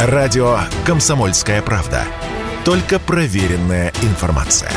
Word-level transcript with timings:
Радио 0.00 0.60
«Комсомольская 0.86 1.60
правда». 1.60 2.04
Только 2.64 3.00
проверенная 3.00 3.92
информация. 4.02 4.70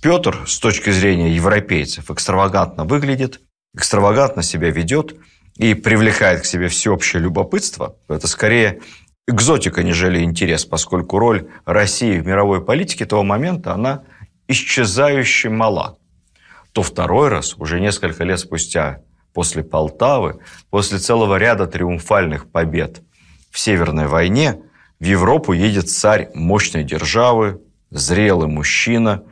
Петр, 0.00 0.44
с 0.46 0.60
точки 0.60 0.90
зрения 0.90 1.34
европейцев, 1.34 2.08
экстравагантно 2.10 2.84
выглядит, 2.84 3.40
экстравагантно 3.74 4.44
себя 4.44 4.70
ведет 4.70 5.16
и 5.56 5.74
привлекает 5.74 6.42
к 6.42 6.44
себе 6.44 6.68
всеобщее 6.68 7.20
любопытство. 7.20 7.96
Это 8.08 8.28
скорее 8.28 8.80
экзотика, 9.28 9.82
нежели 9.82 10.22
интерес, 10.24 10.64
поскольку 10.64 11.18
роль 11.18 11.48
России 11.66 12.18
в 12.18 12.26
мировой 12.26 12.64
политике 12.64 13.04
того 13.04 13.22
момента, 13.22 13.74
она 13.74 14.02
исчезающе 14.48 15.50
мала. 15.50 15.98
То 16.72 16.82
второй 16.82 17.28
раз, 17.28 17.54
уже 17.58 17.78
несколько 17.78 18.24
лет 18.24 18.40
спустя, 18.40 19.02
после 19.34 19.62
Полтавы, 19.62 20.38
после 20.70 20.98
целого 20.98 21.36
ряда 21.36 21.66
триумфальных 21.66 22.50
побед 22.50 23.02
в 23.50 23.58
Северной 23.58 24.08
войне, 24.08 24.60
в 24.98 25.04
Европу 25.04 25.52
едет 25.52 25.90
царь 25.90 26.30
мощной 26.34 26.82
державы, 26.82 27.60
зрелый 27.90 28.48
мужчина, 28.48 29.22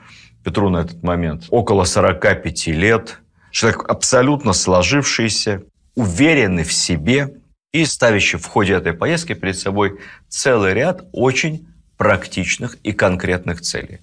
Петру 0.45 0.69
на 0.69 0.79
этот 0.79 1.03
момент 1.03 1.47
около 1.51 1.85
45 1.85 2.69
лет, 2.69 3.21
человек 3.51 3.85
абсолютно 3.89 4.53
сложившийся, 4.53 5.63
уверенный 5.95 6.65
в 6.65 6.73
себе– 6.73 7.31
и 7.77 7.85
ставящий 7.85 8.39
в 8.39 8.47
ходе 8.47 8.73
этой 8.73 8.95
поездки 8.95 9.35
перед 9.35 9.59
собой 9.59 10.01
целый 10.29 10.73
ряд 10.73 11.05
очень 11.13 11.67
практичных 11.99 12.79
и 12.83 12.93
конкретных 12.93 13.61
целей. 13.61 13.99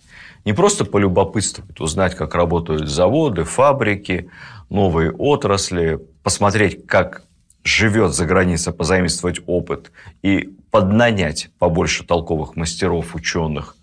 Не 0.45 0.53
просто 0.53 0.85
полюбопытствовать, 0.85 1.79
узнать, 1.79 2.15
как 2.15 2.35
работают 2.35 2.87
заводы, 2.87 3.45
фабрики, 3.45 4.29
новые 4.69 5.11
отрасли, 5.11 5.99
посмотреть, 6.21 6.85
как 6.85 7.23
живет 7.63 8.13
за 8.13 8.25
границей, 8.25 8.73
позаимствовать 8.73 9.39
опыт 9.47 9.91
и 10.21 10.49
поднанять 10.69 11.49
побольше 11.57 12.03
толковых 12.03 12.55
мастеров, 12.55 13.15
ученых, 13.15 13.75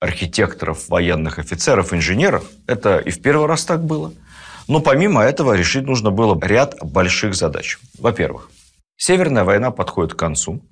архитекторов, 0.00 0.88
военных 0.88 1.38
офицеров, 1.38 1.92
инженеров. 1.92 2.48
Это 2.66 2.98
и 2.98 3.10
в 3.10 3.20
первый 3.20 3.48
раз 3.48 3.66
так 3.66 3.84
было. 3.84 4.12
Но 4.66 4.80
помимо 4.80 5.22
этого 5.22 5.52
решить 5.54 5.84
нужно 5.84 6.10
было 6.10 6.38
ряд 6.42 6.76
больших 6.82 7.34
задач. 7.34 7.78
Во-первых, 7.98 8.50
Северная 8.96 9.44
война 9.44 9.70
подходит 9.70 10.14
к 10.14 10.18
концу. 10.18 10.62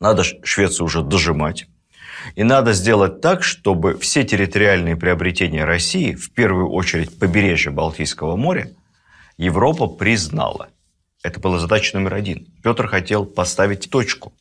Надо 0.00 0.24
Швецию 0.24 0.86
уже 0.86 1.02
дожимать. 1.02 1.66
И 2.34 2.42
надо 2.42 2.72
сделать 2.72 3.20
так, 3.20 3.44
чтобы 3.44 3.96
все 3.98 4.24
территориальные 4.24 4.96
приобретения 4.96 5.64
России, 5.64 6.14
в 6.14 6.32
первую 6.32 6.70
очередь 6.70 7.18
побережье 7.18 7.70
Балтийского 7.70 8.36
моря, 8.36 8.72
Европа 9.36 9.86
признала. 9.86 10.68
Это 11.22 11.40
была 11.40 11.58
задача 11.58 11.96
номер 11.96 12.14
один. 12.14 12.46
Петр 12.62 12.88
хотел 12.88 13.24
поставить 13.24 13.90
точку, 13.90 14.32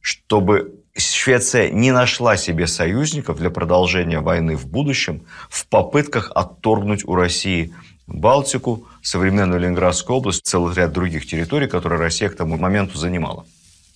чтобы 0.00 0.80
Швеция 0.96 1.70
не 1.70 1.92
нашла 1.92 2.36
себе 2.36 2.66
союзников 2.66 3.38
для 3.38 3.50
продолжения 3.50 4.20
войны 4.20 4.56
в 4.56 4.66
будущем 4.66 5.24
в 5.48 5.66
попытках 5.68 6.32
отторгнуть 6.34 7.04
у 7.04 7.14
России 7.14 7.72
Балтику, 8.12 8.86
современную 9.02 9.60
Ленинградскую 9.60 10.18
область, 10.18 10.44
целый 10.44 10.74
ряд 10.74 10.92
других 10.92 11.26
территорий, 11.26 11.68
которые 11.68 12.00
Россия 12.00 12.28
к 12.28 12.36
тому 12.36 12.56
моменту 12.58 12.98
занимала. 12.98 13.46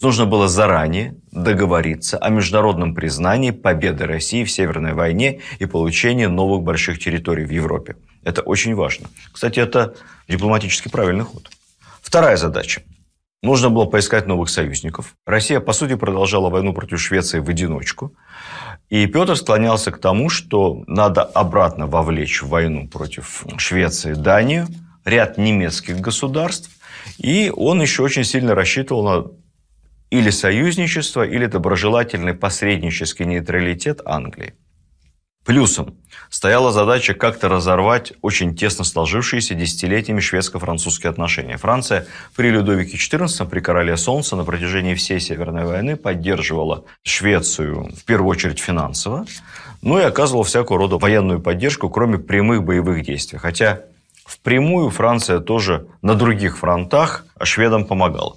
Нужно 0.00 0.26
было 0.26 0.48
заранее 0.48 1.14
договориться 1.32 2.19
о 2.19 2.28
международном 2.28 2.94
признании 2.94 3.50
победы 3.50 4.06
России 4.06 4.44
в 4.44 4.50
Северной 4.50 4.92
войне 4.92 5.41
и 5.58 5.66
получении 5.66 6.26
новых 6.26 6.62
больших 6.62 6.98
территорий 6.98 7.44
в 7.44 7.50
Европе. 7.50 7.97
Это 8.22 8.42
очень 8.42 8.74
важно. 8.74 9.08
Кстати, 9.32 9.60
это 9.60 9.94
дипломатически 10.28 10.88
правильный 10.88 11.24
ход. 11.24 11.50
Вторая 12.03 12.36
задача. 12.36 12.82
Нужно 13.42 13.69
было 13.69 13.84
поискать 13.84 14.26
новых 14.26 14.48
союзников. 14.48 15.14
Россия, 15.26 15.60
по 15.60 15.72
сути, 15.72 15.97
продолжала 15.97 16.50
войну 16.50 16.72
против 16.72 17.00
Швеции 17.00 17.41
в 17.41 17.48
одиночку. 17.48 18.14
И 18.91 19.06
Петр 19.06 19.37
склонялся 19.37 19.91
к 19.91 19.99
тому, 19.99 20.28
что 20.28 20.84
надо 20.87 21.22
обратно 21.22 21.87
вовлечь 21.87 22.43
в 22.43 22.49
войну 22.49 22.87
против 22.89 23.45
Швеции 23.56 24.15
Данию, 24.15 24.67
ряд 25.05 25.39
немецких 25.39 26.00
государств, 26.00 26.71
и 27.19 27.53
он 27.55 27.81
еще 27.81 28.03
очень 28.03 28.25
сильно 28.25 28.55
рассчитывал 28.55 29.05
на 29.05 29.27
или 30.11 30.31
союзничество, 30.31 31.27
или 31.27 31.47
доброжелательный 31.47 32.34
посреднический 32.34 33.27
нейтралитет 33.27 34.00
Англии. 34.05 34.55
Плюсом 35.44 35.94
стояла 36.31 36.72
задача 36.72 37.12
как-то 37.12 37.49
разорвать 37.49 38.15
очень 38.22 38.56
тесно 38.56 38.82
сложившиеся 38.84 39.55
десятилетиями 39.55 40.21
шведско-французские 40.21 41.10
отношения. 41.10 41.59
Франция 41.59 42.06
при 42.34 42.49
Людовике 42.49 42.97
XIV, 42.97 43.47
при 43.49 43.60
короле 43.60 43.97
Солнца 43.99 44.37
на 44.37 44.44
протяжении 44.44 44.94
всей 44.94 45.21
Северной 45.21 45.66
войны 45.66 45.97
поддерживала 45.97 46.84
Швецию 47.03 47.91
в 47.94 48.04
первую 48.04 48.31
очередь 48.31 48.59
финансово, 48.59 49.27
ну 49.83 49.99
и 49.99 50.03
оказывала 50.03 50.44
всякого 50.44 50.78
рода 50.78 50.97
военную 50.97 51.41
поддержку, 51.41 51.91
кроме 51.91 52.19
прямых 52.19 52.65
боевых 52.65 53.04
действий. 53.04 53.38
Хотя 53.38 53.83
впрямую 54.25 54.88
Франция 54.88 55.41
тоже 55.41 55.88
на 56.00 56.15
других 56.15 56.56
фронтах 56.59 57.27
шведам 57.43 57.84
помогала. 57.84 58.36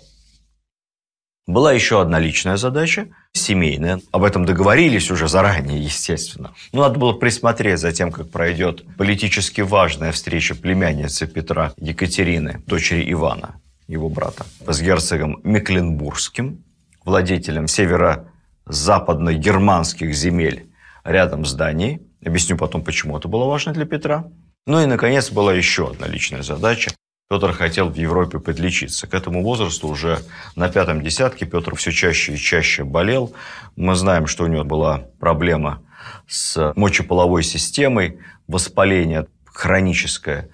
Была 1.47 1.71
еще 1.71 2.01
одна 2.01 2.19
личная 2.19 2.57
задача, 2.57 3.07
семейная. 3.31 4.01
Об 4.11 4.25
этом 4.25 4.43
договорились 4.43 5.09
уже 5.09 5.29
заранее, 5.29 5.81
естественно. 5.81 6.53
Но 6.73 6.81
надо 6.81 6.99
было 6.99 7.13
присмотреть 7.13 7.79
за 7.79 7.93
тем, 7.93 8.11
как 8.11 8.29
пройдет 8.29 8.83
политически 8.97 9.61
важная 9.61 10.11
встреча 10.11 10.55
племянницы 10.55 11.25
Петра 11.25 11.71
Екатерины, 11.77 12.61
дочери 12.67 13.09
Ивана, 13.13 13.61
его 13.87 14.09
брата, 14.09 14.45
с 14.67 14.81
герцогом 14.81 15.39
Мекленбургским, 15.45 16.65
владетелем 17.05 17.69
северо-западно-германских 17.69 20.13
земель 20.13 20.69
рядом 21.05 21.45
с 21.45 21.53
Данией. 21.53 22.01
Объясню 22.25 22.57
потом, 22.57 22.83
почему 22.83 23.17
это 23.17 23.29
было 23.29 23.45
важно 23.45 23.71
для 23.71 23.85
Петра. 23.85 24.25
Ну 24.65 24.81
и, 24.81 24.85
наконец, 24.85 25.31
была 25.31 25.53
еще 25.53 25.91
одна 25.91 26.07
личная 26.07 26.43
задача 26.43 26.91
Петр 27.29 27.51
хотел 27.51 27.89
в 27.89 27.95
Европе 27.95 28.39
подлечиться. 28.39 29.05
К 29.05 29.13
этому 29.13 29.43
возрасту 29.43 29.89
уже 29.89 30.19
на 30.55 30.69
пятом 30.69 31.01
десятке 31.01 31.45
Петр 31.45 31.75
все 31.75 31.91
чаще 31.91 32.35
и 32.35 32.37
чаще 32.37 32.85
болел. 32.85 33.33
Мы 33.75 33.95
знаем, 33.95 34.27
что 34.27 34.45
у 34.45 34.47
него 34.47 34.63
была 34.63 35.07
проблема 35.19 35.83
с 36.25 36.73
мочеполовой 36.77 37.43
системой, 37.43 38.19
воспаление 38.47 39.27
хроническое 39.45 40.49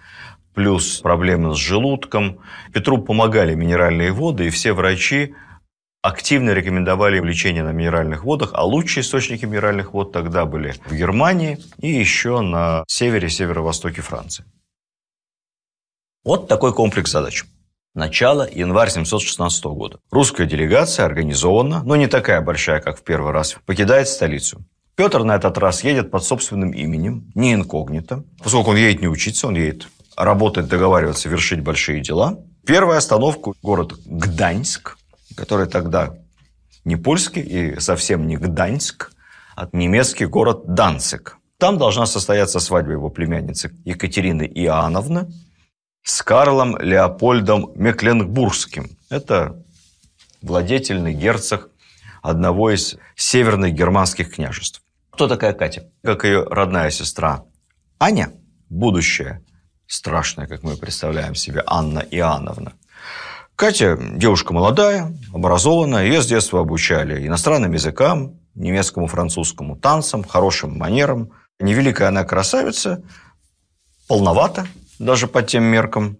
плюс 0.55 0.99
проблемы 0.99 1.53
с 1.53 1.57
желудком. 1.59 2.39
Петру 2.73 2.97
помогали 2.97 3.53
минеральные 3.53 4.11
воды, 4.11 4.47
и 4.47 4.49
все 4.49 4.73
врачи 4.73 5.35
активно 6.01 6.51
рекомендовали 6.51 7.19
лечение 7.19 7.63
на 7.63 7.71
минеральных 7.71 8.23
водах, 8.23 8.49
а 8.53 8.65
лучшие 8.65 9.03
источники 9.03 9.45
минеральных 9.45 9.93
вод 9.93 10.11
тогда 10.11 10.45
были 10.45 10.73
в 10.87 10.95
Германии 10.95 11.59
и 11.77 11.87
еще 11.87 12.41
на 12.41 12.83
севере, 12.87 13.29
северо-востоке 13.29 14.01
Франции. 14.01 14.43
Вот 16.23 16.47
такой 16.47 16.73
комплекс 16.73 17.11
задач. 17.11 17.43
Начало 17.93 18.47
январь 18.49 18.89
716 18.89 19.65
года. 19.65 19.99
Русская 20.09 20.47
делегация 20.47 21.05
организованно, 21.05 21.83
но 21.83 21.97
не 21.97 22.07
такая 22.07 22.39
большая, 22.39 22.79
как 22.79 22.97
в 22.97 23.03
первый 23.03 23.33
раз, 23.33 23.57
покидает 23.65 24.07
столицу. 24.07 24.63
Петр 24.95 25.23
на 25.23 25.35
этот 25.35 25.57
раз 25.57 25.83
едет 25.83 26.11
под 26.11 26.23
собственным 26.23 26.71
именем, 26.71 27.29
не 27.35 27.53
инкогнито. 27.53 28.23
Поскольку 28.41 28.71
он 28.71 28.77
едет 28.77 29.01
не 29.01 29.09
учиться, 29.09 29.47
он 29.47 29.55
едет 29.55 29.89
работать, 30.15 30.69
договариваться, 30.69 31.27
вершить 31.27 31.59
большие 31.59 31.99
дела. 31.99 32.39
Первая 32.65 32.99
остановка– 32.99 33.51
город 33.61 33.93
Гданьск, 34.05 34.97
который 35.35 35.67
тогда 35.67 36.15
не 36.85 36.95
польский 36.95 37.41
и 37.41 37.79
совсем 37.81 38.27
не 38.27 38.37
Гданьск, 38.37 39.11
а 39.57 39.67
немецкий 39.73 40.25
город 40.25 40.73
Данцик. 40.73 41.37
Там 41.57 41.77
должна 41.77 42.05
состояться 42.05 42.61
свадьба 42.61 42.93
его 42.93 43.09
племянницы 43.09 43.75
Екатерины 43.83 44.43
Иоанновны 44.43 45.27
с 46.03 46.21
Карлом 46.21 46.77
Леопольдом 46.77 47.71
Мекленбургским. 47.75 48.97
Это 49.09 49.63
владетельный 50.41 51.13
герцог 51.13 51.69
одного 52.21 52.71
из 52.71 52.97
северных 53.15 53.73
германских 53.73 54.35
княжеств. 54.35 54.81
Кто 55.11 55.27
такая 55.27 55.53
Катя? 55.53 55.89
Как 56.03 56.25
ее 56.25 56.43
родная 56.43 56.89
сестра 56.89 57.45
Аня, 57.99 58.31
будущая, 58.69 59.41
страшная, 59.87 60.47
как 60.47 60.63
мы 60.63 60.75
представляем 60.75 61.35
себе, 61.35 61.63
Анна 61.65 61.99
Иоанновна. 61.99 62.73
Катя 63.55 63.97
девушка 63.97 64.53
молодая, 64.53 65.15
образованная, 65.33 66.05
ее 66.05 66.21
с 66.21 66.25
детства 66.25 66.59
обучали 66.59 67.25
иностранным 67.25 67.71
языкам, 67.71 68.39
немецкому, 68.55 69.07
французскому, 69.07 69.77
танцам, 69.77 70.23
хорошим 70.23 70.77
манерам. 70.77 71.31
Невеликая 71.59 72.09
она 72.09 72.25
красавица, 72.25 73.03
полновата 74.07 74.67
даже 75.03 75.27
по 75.27 75.43
тем 75.43 75.63
меркам, 75.63 76.17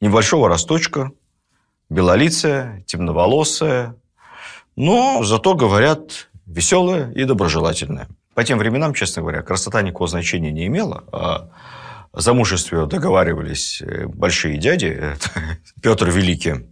небольшого 0.00 0.48
росточка, 0.48 1.12
белолицая, 1.90 2.82
темноволосая, 2.86 3.96
но 4.76 5.22
зато, 5.24 5.54
говорят, 5.54 6.28
веселая 6.46 7.10
и 7.12 7.24
доброжелательная. 7.24 8.08
По 8.34 8.44
тем 8.44 8.58
временам, 8.58 8.94
честно 8.94 9.22
говоря, 9.22 9.42
красота 9.42 9.82
никакого 9.82 10.08
значения 10.08 10.52
не 10.52 10.66
имела, 10.66 11.04
а 11.12 11.50
замужестве 12.12 12.86
договаривались 12.86 13.82
э, 13.82 14.06
большие 14.06 14.58
дяди, 14.58 15.14
Петр 15.82 16.10
Великий 16.10 16.66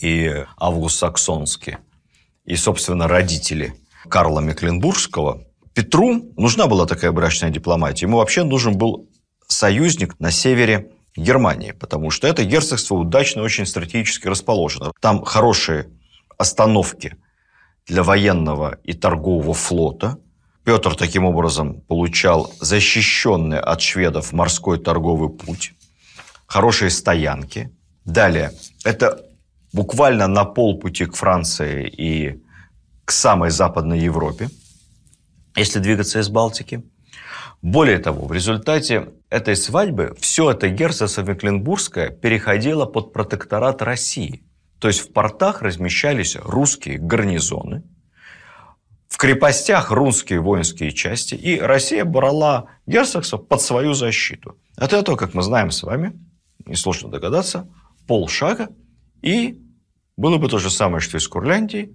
и 0.00 0.44
Август 0.56 0.98
Саксонский, 0.98 1.76
и, 2.44 2.56
собственно, 2.56 3.06
родители 3.06 3.74
Карла 4.08 4.40
Мекленбургского. 4.40 5.44
Петру 5.74 6.32
нужна 6.36 6.66
была 6.66 6.86
такая 6.86 7.12
брачная 7.12 7.50
дипломатия. 7.50 8.06
Ему 8.06 8.16
вообще 8.16 8.42
нужен 8.42 8.76
был 8.76 9.09
союзник 9.50 10.18
на 10.20 10.30
севере 10.30 10.92
Германии, 11.16 11.72
потому 11.72 12.10
что 12.10 12.26
это 12.26 12.44
герцогство 12.44 12.94
удачно 12.94 13.42
очень 13.42 13.66
стратегически 13.66 14.28
расположено. 14.28 14.92
Там 15.00 15.24
хорошие 15.24 15.90
остановки 16.38 17.16
для 17.86 18.02
военного 18.02 18.78
и 18.84 18.92
торгового 18.92 19.54
флота– 19.54 20.18
Петр 20.64 20.94
таким 20.94 21.24
образом 21.24 21.80
получал 21.80 22.52
защищенный 22.60 23.58
от 23.58 23.80
шведов 23.80 24.32
морской 24.32 24.78
торговый 24.78 25.30
путь, 25.30 25.72
хорошие 26.46 26.90
стоянки. 26.90 27.74
Далее, 28.04 28.52
это 28.84 29.24
буквально 29.72 30.26
на 30.26 30.44
полпути 30.44 31.06
к 31.06 31.16
Франции 31.16 31.88
и 31.88 32.42
к 33.04 33.10
самой 33.10 33.50
Западной 33.50 34.00
Европе, 34.00 34.48
если 35.56 35.78
двигаться 35.78 36.20
из 36.20 36.28
Балтики. 36.28 36.84
Более 37.62 37.98
того, 37.98 38.26
в 38.26 38.32
результате 38.32 39.12
этой 39.28 39.54
свадьбы 39.56 40.16
все 40.18 40.50
это 40.50 40.68
герцогство 40.68 41.22
Мекленбургское 41.22 42.10
переходило 42.10 42.86
под 42.86 43.12
протекторат 43.12 43.82
России. 43.82 44.44
То 44.78 44.88
есть 44.88 45.00
в 45.00 45.12
портах 45.12 45.62
размещались 45.62 46.36
русские 46.36 46.98
гарнизоны– 46.98 47.82
в 49.10 49.16
крепостях 49.16 49.90
русские 49.90 50.40
воинские 50.40 50.92
части, 50.92 51.34
и 51.34 51.58
Россия 51.58 52.04
брала 52.04 52.66
герцогство 52.86 53.36
под 53.38 53.60
свою 53.60 53.92
защиту. 53.92 54.56
От 54.76 54.92
этого, 54.92 55.16
как 55.16 55.34
мы 55.34 55.42
знаем 55.42 55.72
с 55.72 55.82
вами, 55.82 56.12
несложно 56.64 57.10
догадаться, 57.10 57.68
полшага, 58.06 58.68
и 59.20 59.60
было 60.16 60.38
бы 60.38 60.48
то 60.48 60.58
же 60.58 60.70
самое, 60.70 61.00
что 61.00 61.16
и 61.16 61.20
с 61.20 61.26
Курляндией, 61.26 61.92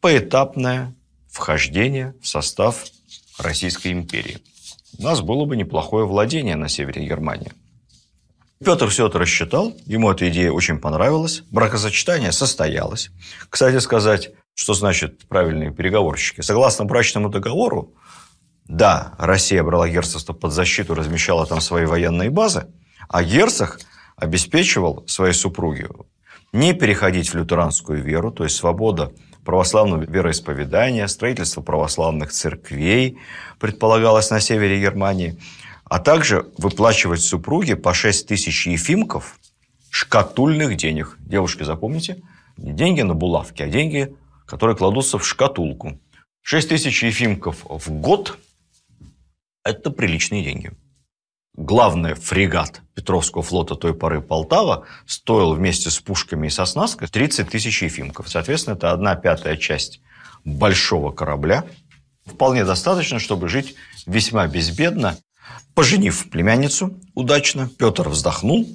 поэтапное 0.00 0.94
вхождение 1.28 2.16
в 2.20 2.26
состав 2.26 2.84
Российской 3.38 3.92
империи. 3.92 4.38
У 4.98 5.02
нас 5.02 5.20
было 5.20 5.44
бы 5.44 5.56
неплохое 5.56 6.06
владение 6.06 6.56
на 6.56 6.68
севере 6.68 7.06
Германии. 7.06 7.52
Петр 8.64 8.88
все 8.88 9.08
это 9.08 9.18
рассчитал, 9.18 9.74
ему 9.84 10.10
эта 10.10 10.30
идея 10.30 10.50
очень 10.50 10.78
понравилась, 10.78 11.42
бракосочетание 11.50 12.32
состоялось. 12.32 13.10
Кстати 13.50 13.78
сказать, 13.80 14.30
что 14.54 14.72
значит 14.72 15.28
правильные 15.28 15.70
переговорщики? 15.70 16.40
Согласно 16.40 16.86
брачному 16.86 17.28
договору, 17.28 17.94
да, 18.64 19.14
Россия 19.18 19.62
брала 19.62 19.88
герцогство 19.88 20.32
под 20.32 20.52
защиту, 20.52 20.94
размещала 20.94 21.46
там 21.46 21.60
свои 21.60 21.84
военные 21.84 22.30
базы, 22.30 22.66
а 23.08 23.22
герцог 23.22 23.78
обеспечивал 24.16 25.04
своей 25.06 25.34
супруге 25.34 25.88
не 26.52 26.72
переходить 26.72 27.28
в 27.28 27.34
лютеранскую 27.36 28.02
веру, 28.02 28.32
то 28.32 28.44
есть 28.44 28.56
свобода 28.56 29.12
православного 29.46 30.02
вероисповедания, 30.02 31.06
строительство 31.06 31.62
православных 31.62 32.32
церквей 32.32 33.18
предполагалось 33.58 34.30
на 34.30 34.40
севере 34.40 34.78
Германии, 34.78 35.38
а 35.84 35.98
также 35.98 36.46
выплачивать 36.58 37.22
супруге 37.22 37.76
по 37.76 37.94
6 37.94 38.28
тысяч 38.28 38.66
ефимков 38.66 39.38
шкатульных 39.90 40.76
денег. 40.76 41.16
Девушки, 41.20 41.62
запомните, 41.62 42.20
не 42.58 42.72
деньги 42.72 43.00
на 43.00 43.14
булавки, 43.14 43.62
а 43.62 43.68
деньги 43.68 44.14
которые 44.46 44.76
кладутся 44.76 45.18
в 45.18 45.26
шкатулку. 45.26 46.00
6 46.42 46.68
тысяч 46.68 47.02
ефимков 47.02 47.64
в 47.68 47.90
год– 47.90 48.38
это 49.64 49.90
приличные 49.90 50.44
деньги. 50.44 50.70
Главный 51.56 52.12
фрегат 52.12 52.82
Петровского 52.94 53.42
флота 53.42 53.76
той 53.76 53.94
поры 53.94 54.20
Полтава 54.20 54.84
стоил 55.06 55.54
вместе 55.54 55.88
с 55.88 55.98
пушками 55.98 56.48
и 56.48 56.50
со 56.50 56.66
снаской 56.66 57.08
30 57.08 57.48
тысяч 57.48 57.82
ефимков. 57.82 58.28
Соответственно, 58.28 58.74
это 58.74 58.92
одна 58.92 59.16
пятая 59.16 59.56
часть 59.56 60.02
большого 60.44 61.12
корабля. 61.12 61.64
Вполне 62.26 62.66
достаточно, 62.66 63.18
чтобы 63.18 63.48
жить 63.48 63.74
весьма 64.06 64.46
безбедно. 64.48 65.16
Поженив 65.74 66.28
племянницу 66.28 67.00
удачно, 67.14 67.70
Петр 67.78 68.10
вздохнул 68.10 68.68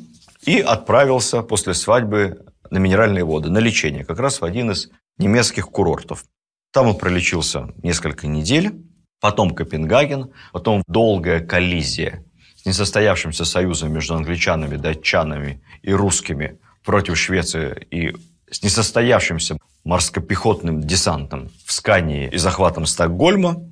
и 0.44 0.60
отправился 0.60 1.44
после 1.44 1.76
свадьбы 1.76 2.46
на 2.72 2.80
минеральные 2.80 3.26
воды, 3.26 3.52
на 3.52 3.60
лечение, 3.60 4.04
как 4.04 4.18
раз 4.18 4.42
в 4.42 4.46
один 4.46 4.72
из 4.72 4.90
немецких 5.20 5.70
курортов. 5.70 6.26
Там 6.72 6.88
он 6.88 6.98
пролечился 6.98 7.68
несколько 7.84 8.26
недель, 8.26 8.74
потом 9.20 9.52
Копенгаген, 9.52 10.32
потом 10.52 10.82
долгая 10.88 11.42
коллизия 11.46 12.26
несостоявшимся 12.66 13.46
союзом 13.46 13.94
между 13.94 14.16
англичанами, 14.16 14.78
датчанами 14.78 15.62
и 15.82 15.92
русскими 15.94 16.60
против 16.84 17.18
Швеции 17.18 17.88
и 17.92 18.16
с 18.50 18.64
несостоявшимся 18.64 19.58
морскопехотным 19.84 20.82
десантом 20.82 21.50
в 21.66 21.72
Скании 21.72 22.30
и 22.30 22.38
захватом 22.38 22.86
Стокгольма. 22.86 23.64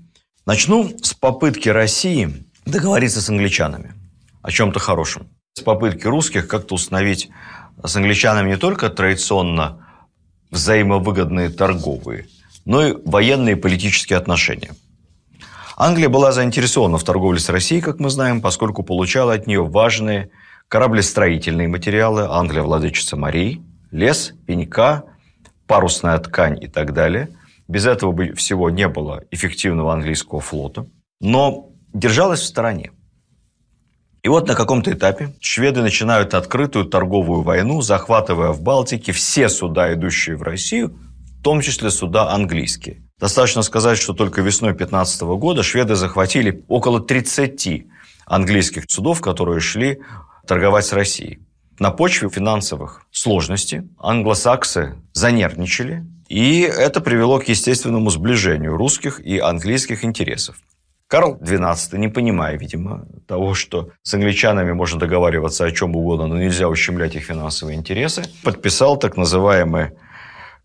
Начну 0.45 0.89
с 1.01 1.13
попытки 1.13 1.69
России 1.69 2.43
договориться 2.65 3.21
с 3.21 3.29
англичанами 3.29 3.93
о 4.41 4.51
чем-то 4.51 4.79
хорошем. 4.79 5.27
С 5.53 5.61
попытки 5.61 6.07
русских 6.07 6.47
как-то 6.47 6.75
установить 6.75 7.29
с 7.83 7.95
англичанами 7.95 8.51
не 8.51 8.57
только 8.57 8.89
традиционно 8.89 9.85
взаимовыгодные 10.51 11.49
торговые, 11.49 12.27
но 12.65 12.87
и 12.87 12.97
военные 13.05 13.55
и 13.55 13.59
политические 13.59 14.17
отношения. 14.17 14.71
Англия 15.81 16.09
была 16.09 16.33
заинтересована 16.33 16.97
в 16.97 17.05
торговле 17.05 17.39
с 17.39 17.47
Россией, 17.47 17.79
как 17.79 18.01
мы 18.01 18.09
знаем, 18.09 18.41
поскольку 18.41 18.83
получала 18.83 19.33
от 19.33 19.47
нее 19.47 19.63
важные 19.63 20.29
кораблестроительные 20.67 21.69
материалы, 21.69 22.27
Англия 22.29 22.63
владычица 22.63 23.15
морей, 23.15 23.61
лес, 23.89 24.33
пенька, 24.45 25.05
парусная 25.67 26.17
ткань 26.17 26.61
и 26.61 26.67
так 26.67 26.93
далее. 26.93 27.29
Без 27.69 27.85
этого 27.85 28.11
бы 28.11 28.33
всего 28.33 28.69
не 28.69 28.89
было 28.89 29.23
эффективного 29.31 29.93
английского 29.93 30.41
флота. 30.41 30.85
Но 31.21 31.69
держалась 31.93 32.41
в 32.41 32.45
стороне. 32.45 32.91
И 34.21 34.27
вот 34.27 34.49
на 34.49 34.55
каком-то 34.55 34.91
этапе 34.91 35.33
шведы 35.39 35.81
начинают 35.81 36.33
открытую 36.33 36.85
торговую 36.85 37.43
войну, 37.43 37.79
захватывая 37.79 38.51
в 38.51 38.61
Балтике 38.61 39.13
все 39.13 39.47
суда, 39.47 39.93
идущие 39.93 40.35
в 40.35 40.41
Россию, 40.41 40.99
в 41.39 41.41
том 41.41 41.61
числе 41.61 41.89
суда 41.89 42.31
английские. 42.31 43.01
Достаточно 43.19 43.63
сказать, 43.63 43.97
что 43.97 44.13
только 44.13 44.41
весной 44.41 44.73
15 44.73 45.21
года 45.21 45.61
шведы 45.61 45.95
захватили 45.95 46.63
около 46.69 47.01
30 47.01 47.85
английских 48.25 48.85
судов, 48.87 49.19
которые 49.19 49.59
шли 49.59 49.99
торговать 50.47 50.85
с 50.85 50.93
Россией. 50.93 51.39
На 51.79 51.91
почве 51.91 52.29
финансовых 52.29 53.05
сложностей 53.11 53.89
англосаксы 53.97 54.95
занервничали, 55.13 56.05
и 56.29 56.61
это 56.61 57.01
привело 57.01 57.39
к 57.39 57.49
естественному 57.49 58.09
сближению 58.09 58.77
русских 58.77 59.19
и 59.19 59.39
английских 59.39 60.05
интересов. 60.05 60.57
Карл 61.07 61.37
XII, 61.41 61.97
не 61.97 62.07
понимая, 62.07 62.57
видимо, 62.57 63.07
того, 63.27 63.55
что 63.55 63.89
с 64.03 64.13
англичанами 64.13 64.73
можно 64.73 64.99
договариваться 64.99 65.65
о 65.65 65.71
чем 65.71 65.95
угодно, 65.95 66.27
но 66.27 66.37
нельзя 66.37 66.69
ущемлять 66.69 67.15
их 67.15 67.23
финансовые 67.23 67.77
интересы, 67.77 68.25
подписал 68.43 68.97
так 68.97 69.17
называемый 69.17 69.91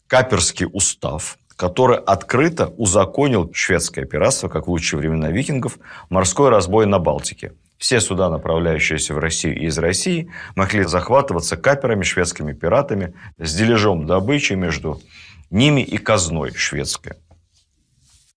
Каперский 0.06 0.66
устав, 0.70 1.38
который 1.56 1.99
открыто 1.99 2.68
узаконил 2.76 3.50
шведское 3.52 4.04
пиратство, 4.04 4.49
как 4.49 4.66
в 4.66 4.70
лучшие 4.70 5.00
времена 5.00 5.30
викингов, 5.30 5.78
морской 6.11 6.50
разбой 6.50 6.87
на 6.87 6.99
Балтике. 6.99 7.52
Все 7.78 8.00
суда, 8.00 8.30
направляющиеся 8.30 9.14
в 9.14 9.18
Россию 9.18 9.61
и 9.61 9.66
из 9.66 9.78
России, 9.78 10.30
могли 10.56 10.84
захватываться 10.84 11.56
каперами, 11.56 12.02
шведскими 12.02 12.52
пиратами 12.52 13.14
с 13.38 13.54
дележом 13.54 14.06
добычи 14.06 14.54
между 14.54 15.00
ними 15.50 15.80
и 15.80 15.99
казной 15.99 16.54
шведской. 16.54 17.14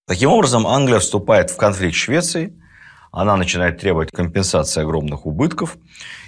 Таким 0.05 0.31
образом, 0.31 0.67
Англия 0.67 0.99
вступает 0.99 1.49
в 1.49 1.57
конфликт 1.57 1.95
с 1.95 1.99
Швецией, 1.99 2.53
она 3.11 3.35
начинает 3.35 3.79
требовать 3.79 4.11
компенсации 4.11 4.81
огромных 4.81 5.25
убытков 5.25 5.77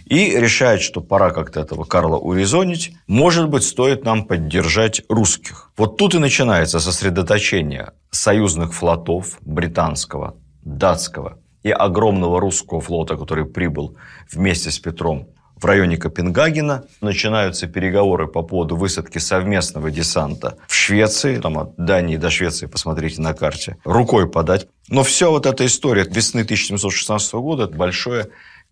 и 0.10 0.36
решает, 0.36 0.82
что 0.82 1.02
пора 1.02 1.30
как-то 1.30 1.62
этого 1.62 1.84
Карла 1.84 2.18
урезонить. 2.18 2.92
Может 3.08 3.48
быть, 3.48 3.64
стоит 3.64 4.04
нам 4.04 4.26
поддержать 4.26 5.04
русских. 5.08 5.72
Вот 5.78 5.98
тут 5.98 6.16
и 6.16 6.20
начинается 6.20 6.80
сосредоточение 6.80 7.94
союзных 8.10 8.74
флотов 8.74 9.38
британского, 9.42 10.36
датского 10.64 11.38
и 11.62 11.70
огромного 11.70 12.40
русского 12.40 12.82
флота, 12.82 13.18
который 13.18 13.46
прибыл 13.46 13.96
вместе 14.32 14.72
с 14.72 14.80
Петром 14.80 15.30
в 15.56 15.66
районе 15.66 15.98
Копенгагена. 15.98 16.86
Начинаются 17.02 17.68
переговоры 17.68 18.28
по 18.28 18.42
поводу 18.42 18.78
высадки 18.78 19.20
совместного 19.20 19.92
десанта 19.92 20.58
в 20.68 20.74
Швеции. 20.74 21.38
Там 21.38 21.60
от 21.60 21.76
Дании 21.76 22.18
до 22.18 22.32
Швеции, 22.32 22.66
посмотрите 22.66 23.22
на 23.22 23.34
карте, 23.34 23.78
рукой 23.84 24.28
подать. 24.28 24.68
Но 24.88 25.04
все 25.04 25.30
вот 25.30 25.46
эта 25.46 25.68
история 25.68 26.04
весны 26.04 26.42
1716 26.42 27.34
года– 27.34 27.64
это 27.66 27.76
большое 27.76 28.30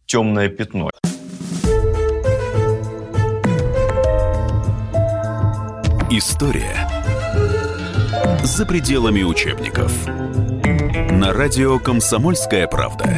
темное 0.07 0.49
пятно. 0.49 0.89
История 6.09 6.87
за 8.41 8.65
пределами 8.65 9.23
учебников. 9.23 9.91
На 11.11 11.33
радио 11.33 11.79
«Комсомольская 11.79 12.65
правда». 12.65 13.17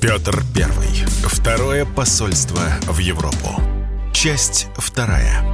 Петр 0.00 0.42
Первый. 0.52 0.88
Второе 1.22 1.84
посольство 1.84 2.60
в 2.88 2.98
Европу. 2.98 3.62
Часть 4.12 4.66
вторая. 4.74 5.44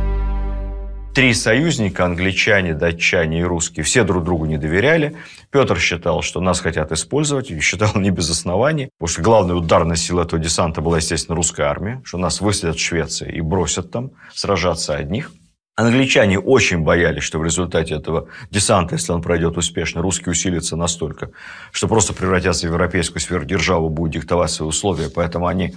Три 1.14 1.34
союзника, 1.34 2.06
англичане, 2.06 2.72
датчане 2.72 3.40
и 3.40 3.44
русские, 3.44 3.84
все 3.84 4.04
друг 4.04 4.24
другу 4.24 4.46
не 4.46 4.56
доверяли. 4.56 5.16
Петр 5.50 5.78
считал, 5.78 6.22
что 6.22 6.40
нас 6.40 6.60
хотят 6.60 6.92
использовать, 6.92 7.50
и 7.50 7.60
считал 7.60 7.92
не 7.94 8.10
без 8.10 8.30
оснований, 8.30 8.90
потому 8.98 9.12
что 9.12 9.22
главная 9.22 9.54
ударная 9.54 9.96
сила 9.96 10.22
этого 10.22 10.40
десанта 10.40 10.80
была, 10.82 10.98
естественно, 10.98 11.36
русская 11.36 11.64
армия, 11.64 12.02
что 12.04 12.18
нас 12.18 12.40
выследят 12.40 12.76
в 12.76 12.80
Швеции 12.80 13.32
и 13.32 13.40
бросят 13.40 13.90
там 13.90 14.10
сражаться 14.34 14.94
одних. 14.94 15.32
Англичане 15.76 16.40
очень 16.40 16.80
боялись, 16.80 17.22
что 17.22 17.38
в 17.38 17.44
результате 17.44 17.94
этого 17.94 18.26
десанта, 18.50 18.96
если 18.96 19.12
он 19.12 19.22
пройдет 19.22 19.56
успешно, 19.56 20.02
русские 20.02 20.32
усилятся 20.32 20.76
настолько, 20.76 21.30
что 21.70 21.86
просто 21.86 22.12
превратятся 22.12 22.66
в 22.66 22.70
европейскую 22.70 23.20
сверхдержаву, 23.20 23.88
будут 23.88 24.14
диктовать 24.14 24.50
свои 24.50 24.68
условия. 24.68 25.08
Поэтому 25.08 25.46
они 25.46 25.76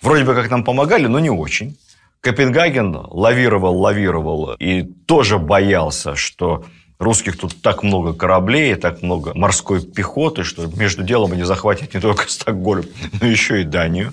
вроде 0.00 0.24
бы 0.24 0.34
как 0.34 0.50
нам 0.50 0.64
помогали, 0.64 1.06
но 1.06 1.20
не 1.20 1.28
очень. 1.28 1.76
Копенгаген 2.22 2.96
лавировал, 3.10 3.78
лавировал 3.78 4.54
и 4.54 4.84
тоже 4.84 5.38
боялся, 5.38 6.16
что 6.16 6.64
русских 7.02 7.38
тут 7.38 7.60
так 7.60 7.82
много 7.82 8.14
кораблей, 8.14 8.74
так 8.76 9.02
много 9.02 9.32
морской 9.34 9.82
пехоты, 9.82 10.44
что 10.44 10.66
между 10.66 11.02
делом 11.02 11.32
они 11.32 11.42
захватят 11.42 11.94
не 11.94 12.00
только 12.00 12.30
Стокгольм, 12.30 12.86
но 13.20 13.26
еще 13.26 13.60
и 13.60 13.64
Данию. 13.64 14.12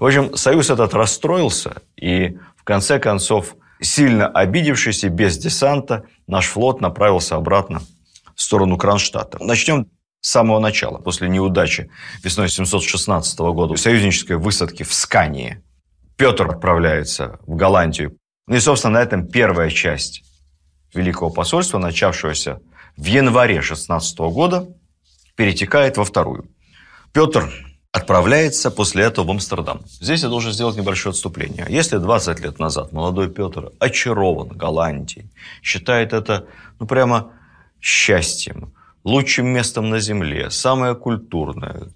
В 0.00 0.04
общем, 0.04 0.36
союз 0.36 0.70
этот 0.70 0.94
расстроился, 0.94 1.82
и 1.96 2.36
в 2.56 2.64
конце 2.64 2.98
концов 2.98 3.56
Сильно 3.84 4.28
обидевшись 4.28 5.04
и 5.04 5.08
без 5.08 5.36
десанта, 5.36 6.04
наш 6.26 6.46
флот 6.46 6.80
направился 6.80 7.36
обратно 7.36 7.82
в 8.34 8.40
сторону 8.40 8.78
Кронштадта. 8.78 9.42
Начнем 9.42 9.88
с 10.20 10.30
самого 10.30 10.58
начала. 10.58 10.98
После 10.98 11.28
неудачи 11.28 11.90
весной 12.22 12.48
716 12.48 13.38
года 13.40 13.76
союзнической 13.76 14.36
высадки 14.36 14.84
в 14.84 14.94
Скании 14.94 15.62
Петр 16.16 16.48
отправляется 16.48 17.40
в 17.46 17.56
Голландию. 17.56 18.16
Ну 18.46 18.56
и, 18.56 18.60
собственно, 18.60 18.94
на 18.94 19.02
этом 19.02 19.26
первая 19.26 19.68
часть 19.68 20.22
Великого 20.94 21.30
посольства, 21.30 21.78
начавшегося 21.78 22.60
в 22.96 23.04
январе 23.04 23.60
16 23.60 24.18
года, 24.18 24.68
перетекает 25.36 25.96
во 25.96 26.04
вторую. 26.04 26.48
Петр 27.12 27.50
отправляется 27.92 28.70
после 28.70 29.04
этого 29.04 29.26
в 29.26 29.30
Амстердам. 29.30 29.82
Здесь 29.86 30.22
я 30.22 30.28
должен 30.28 30.52
сделать 30.52 30.76
небольшое 30.76 31.12
отступление. 31.12 31.66
Если 31.68 31.98
20 31.98 32.40
лет 32.40 32.58
назад 32.58 32.92
молодой 32.92 33.30
Петр 33.30 33.70
очарован 33.78 34.48
Голландией, 34.48 35.30
считает 35.62 36.12
это 36.12 36.46
ну, 36.80 36.86
прямо 36.86 37.32
счастьем, 37.80 38.74
лучшим 39.04 39.46
местом 39.46 39.90
на 39.90 40.00
земле, 40.00 40.50
самое 40.50 40.96
культурное, 40.96 41.88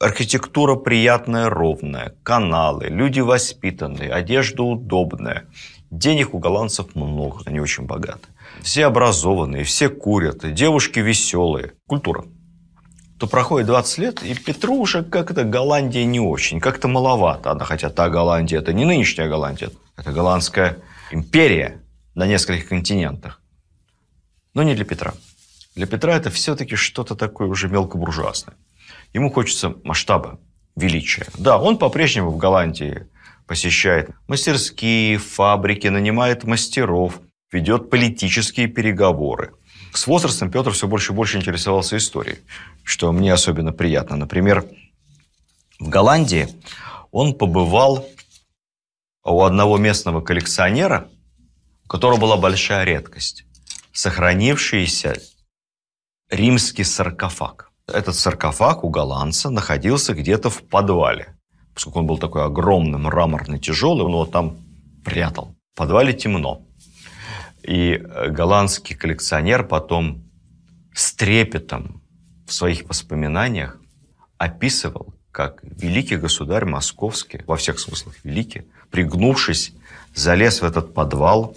архитектура 0.00 0.74
приятная, 0.74 1.48
ровная, 1.48 2.16
каналы, 2.24 2.86
люди 2.86 3.20
воспитанные, 3.20 4.10
одежда 4.10 4.64
удобная, 4.64 5.46
денег 5.90 6.34
у 6.34 6.38
голландцев 6.38 6.94
много, 6.96 7.42
они 7.46 7.60
очень 7.60 7.84
богаты. 7.84 8.26
Все 8.62 8.86
образованные, 8.86 9.64
все 9.64 9.88
курят, 9.88 10.52
девушки 10.54 11.00
веселые. 11.00 11.72
Культура 11.86 12.24
то 13.18 13.28
проходит 13.28 13.68
20 13.68 13.98
лет, 13.98 14.22
и 14.22 14.34
Петру 14.34 14.76
уже 14.76 15.02
как-то 15.02 15.44
Голландия 15.44 16.04
не 16.04 16.20
очень, 16.20 16.60
как-то 16.60 16.88
маловато. 16.88 17.52
Она, 17.52 17.64
хотя 17.64 17.88
та 17.88 18.08
Голландия– 18.08 18.58
это 18.60 18.72
не 18.72 18.84
нынешняя 18.84 19.28
Голландия, 19.28 19.70
это 19.96 20.12
голландская 20.12 20.78
империя 21.10 21.80
на 22.14 22.26
нескольких 22.26 22.68
континентах. 22.68 23.40
Но 24.52 24.62
не 24.62 24.74
для 24.74 24.84
Петра. 24.84 25.14
Для 25.74 25.86
Петра 25.86 26.16
это 26.16 26.30
все-таки 26.30 26.76
что-то 26.76 27.14
такое 27.14 27.48
уже 27.48 27.68
мелкобуржуазное. 27.68 28.56
Ему 29.12 29.30
хочется 29.30 29.74
масштаба, 29.84 30.38
величия. 30.76 31.26
Да, 31.38 31.58
он 31.58 31.78
по-прежнему 31.78 32.30
в 32.30 32.36
Голландии 32.36 33.06
посещает 33.46 34.10
мастерские, 34.28 35.18
фабрики, 35.18 35.88
нанимает 35.88 36.44
мастеров, 36.44 37.20
ведет 37.52 37.90
политические 37.90 38.68
переговоры– 38.68 39.52
с 39.94 40.08
возрастом 40.08 40.50
Петр 40.50 40.72
все 40.72 40.88
больше 40.88 41.12
и 41.12 41.14
больше 41.14 41.38
интересовался 41.38 41.96
историей, 41.96 42.40
что 42.82 43.12
мне 43.12 43.32
особенно 43.32 43.72
приятно. 43.72 44.16
Например, 44.16 44.66
в 45.78 45.88
Голландии 45.88 46.48
он 47.12 47.34
побывал 47.34 48.04
у 49.24 49.42
одного 49.42 49.78
местного 49.78 50.20
коллекционера, 50.20 51.08
у 51.84 51.88
которого 51.88 52.18
была 52.18 52.36
большая 52.36 52.84
редкость– 52.84 53.44
сохранившийся 53.92 55.16
римский 56.28 56.84
саркофаг. 56.84 57.70
Этот 57.86 58.16
саркофаг 58.16 58.82
у 58.82 58.88
голландца 58.88 59.50
находился 59.50 60.14
где-то 60.14 60.50
в 60.50 60.62
подвале. 60.64 61.36
Поскольку 61.72 62.00
он 62.00 62.06
был 62.06 62.18
такой 62.18 62.44
огромный, 62.44 62.98
мраморный, 62.98 63.60
тяжелый, 63.60 64.02
он 64.02 64.10
его 64.10 64.26
там 64.26 64.56
прятал. 65.04 65.54
В 65.74 65.78
подвале 65.78 66.12
темно. 66.12 66.62
И 67.66 67.94
э, 67.94 68.28
голландский 68.28 68.94
коллекционер 68.94 69.64
потом 69.64 70.22
с 70.94 71.14
трепетом 71.14 72.02
в 72.46 72.52
своих 72.52 72.84
воспоминаниях 72.88 73.80
описывал, 74.38 75.14
как 75.32 75.60
великий 75.62 76.16
государь 76.16 76.66
московский, 76.66 77.40
во 77.46 77.56
всех 77.56 77.78
смыслах 77.80 78.16
великий, 78.22 78.62
пригнувшись, 78.90 79.72
залез 80.14 80.60
в 80.60 80.64
этот 80.64 80.94
подвал, 80.94 81.56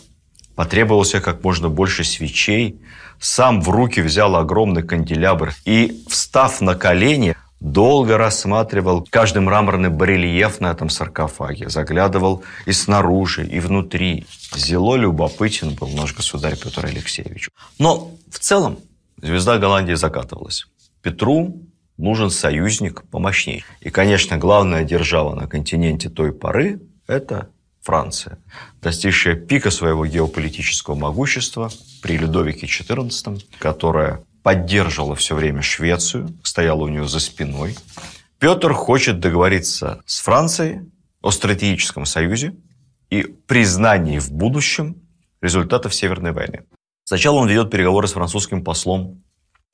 потребовал 0.56 1.04
себе 1.06 1.22
как 1.22 1.44
можно 1.44 1.70
больше 1.70 2.04
свечей, 2.04 2.82
сам 3.20 3.62
в 3.62 3.70
руки 3.70 4.02
взял 4.02 4.36
огромный 4.36 4.84
канделябр 4.84 5.54
и, 5.66 6.04
встав 6.08 6.62
на 6.62 6.76
колени, 6.76 7.36
долго 7.60 8.18
рассматривал 8.18 9.06
каждый 9.10 9.42
мраморный 9.42 9.90
барельеф 9.90 10.60
на 10.60 10.72
этом 10.72 10.90
саркофаге, 10.90 11.70
заглядывал 11.70 12.44
и 12.66 12.72
снаружи, 12.72 13.46
и 13.46 13.60
внутри. 13.60 14.26
Зело 14.56 14.96
любопытен 14.96 15.74
был 15.74 15.90
наш 15.90 16.16
государь 16.16 16.58
Петр 16.58 16.86
Алексеевич. 16.86 17.50
Но 17.80 18.12
в 18.30 18.40
целом 18.40 18.80
звезда 19.22 19.58
Голландии 19.58 19.96
закатывалась. 19.96 20.66
Петру 21.02 21.62
нужен 21.98 22.30
союзник 22.30 23.04
помощнее. 23.10 23.64
И, 23.82 23.90
конечно, 23.90 24.38
главная 24.38 24.84
держава 24.84 25.36
на 25.36 25.48
континенте 25.48 26.10
той 26.10 26.32
поры– 26.32 26.80
это 27.08 27.50
Франция, 27.82 28.38
достигшая 28.82 29.36
пика 29.36 29.72
своего 29.72 30.06
геополитического 30.06 30.96
могущества 30.96 31.72
при 32.02 32.18
Людовике 32.18 32.68
XIV, 32.68 33.42
которая 33.60 34.24
поддерживала 34.48 35.14
все 35.14 35.36
время 35.36 35.62
Швецию, 35.62 36.30
стояла 36.42 36.84
у 36.84 36.88
нее 36.88 37.06
за 37.06 37.20
спиной, 37.20 37.76
Петр 38.40 38.72
хочет 38.72 39.20
договориться 39.20 40.02
с 40.06 40.22
Францией 40.22 40.90
о 41.22 41.32
стратегическом 41.32 42.06
союзе 42.06 42.56
и 43.10 43.24
признании 43.24 44.20
в 44.20 44.32
будущем 44.32 45.02
результатов 45.42 45.94
Северной 45.94 46.32
войны. 46.32 46.64
Сначала 47.04 47.40
он 47.40 47.50
ведет 47.50 47.70
переговоры 47.70 48.08
с 48.08 48.14
французским 48.14 48.64
послом 48.64 49.22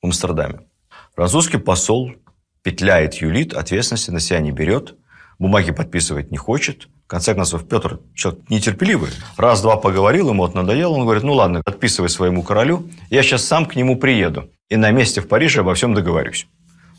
в 0.02 0.06
Амстердаме. 0.06 0.66
Французский 1.14 1.58
посол 1.58 2.10
петляет, 2.62 3.14
юлит, 3.14 3.54
ответственности 3.54 4.10
на 4.10 4.18
себя 4.18 4.40
не 4.40 4.50
берет, 4.50 4.96
бумаги 5.38 5.70
подписывать 5.70 6.32
не 6.32 6.36
хочет. 6.36 6.88
В 7.04 7.06
конце 7.06 7.34
концов, 7.34 7.68
Петр 7.68 8.00
человек 8.14 8.48
нетерпеливый. 8.48 9.10
Раз-два 9.36 9.76
поговорил, 9.76 10.30
ему 10.30 10.46
это 10.46 10.56
надоело. 10.56 10.94
Он 10.94 11.02
говорит, 11.02 11.22
ну 11.22 11.34
ладно, 11.34 11.62
подписывай 11.62 12.08
своему 12.08 12.42
королю, 12.42 12.88
я 13.10 13.22
сейчас 13.22 13.44
сам 13.44 13.66
к 13.66 13.76
нему 13.76 13.96
приеду. 13.96 14.50
И 14.70 14.76
на 14.76 14.90
месте 14.90 15.20
в 15.20 15.28
Париже 15.28 15.60
обо 15.60 15.74
всем 15.74 15.92
договорюсь. 15.92 16.46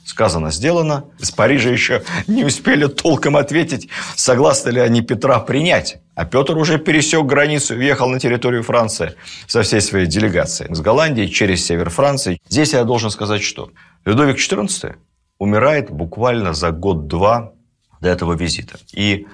Сказано, 0.05 0.51
сделано. 0.51 1.05
Из 1.17 1.31
Парижа 1.31 1.71
еще 1.71 2.03
не 2.27 2.45
успели 2.45 2.85
толком 2.85 3.35
ответить, 3.35 3.89
согласны 4.15 4.69
ли 4.69 4.79
они 4.79 5.01
Петра 5.01 5.39
принять. 5.39 5.97
А 6.13 6.25
Петр 6.25 6.55
уже 6.55 6.77
пересек 6.77 7.25
границу 7.25 7.74
и 7.74 7.77
въехал 7.77 8.07
на 8.07 8.19
территорию 8.19 8.62
Франции 8.62 9.15
со 9.47 9.63
всей 9.63 9.81
своей 9.81 10.05
делегацией. 10.05 10.74
С 10.75 10.81
Голландии 10.81 11.25
через 11.25 11.65
север 11.65 11.89
Франции. 11.89 12.39
Здесь 12.47 12.74
я 12.74 12.83
должен 12.83 13.09
сказать, 13.09 13.41
что 13.41 13.71
Людовик 14.05 14.38
XIV 14.38 14.97
умирает 15.39 15.89
буквально 15.89 16.53
за 16.53 16.69
год-два 16.69 17.53
до 18.00 18.09
этого 18.09 18.33
визита. 18.33 18.77
И 18.93 19.25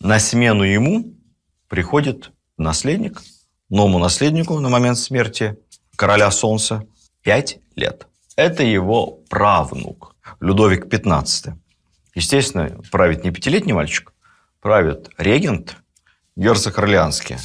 на 0.00 0.18
смену 0.18 0.64
ему 0.64 1.14
приходит 1.68 2.32
наследник, 2.56 3.20
новому 3.68 3.98
наследнику 3.98 4.58
на 4.58 4.68
момент 4.68 4.98
смерти 4.98 5.58
короля 5.96 6.30
Солнца, 6.30 6.86
пять 7.22 7.58
лет. 7.76 8.08
Это 8.36 8.62
его 8.62 9.20
правнук, 9.28 10.16
Людовик 10.40 10.86
XV. 10.86 11.54
Естественно, 12.14 12.80
правит 12.90 13.24
не 13.24 13.30
пятилетний 13.30 13.74
мальчик, 13.74 14.12
правит 14.60 15.10
регент, 15.18 15.76
герцог 16.34 16.78
Орлеанский. 16.78 17.36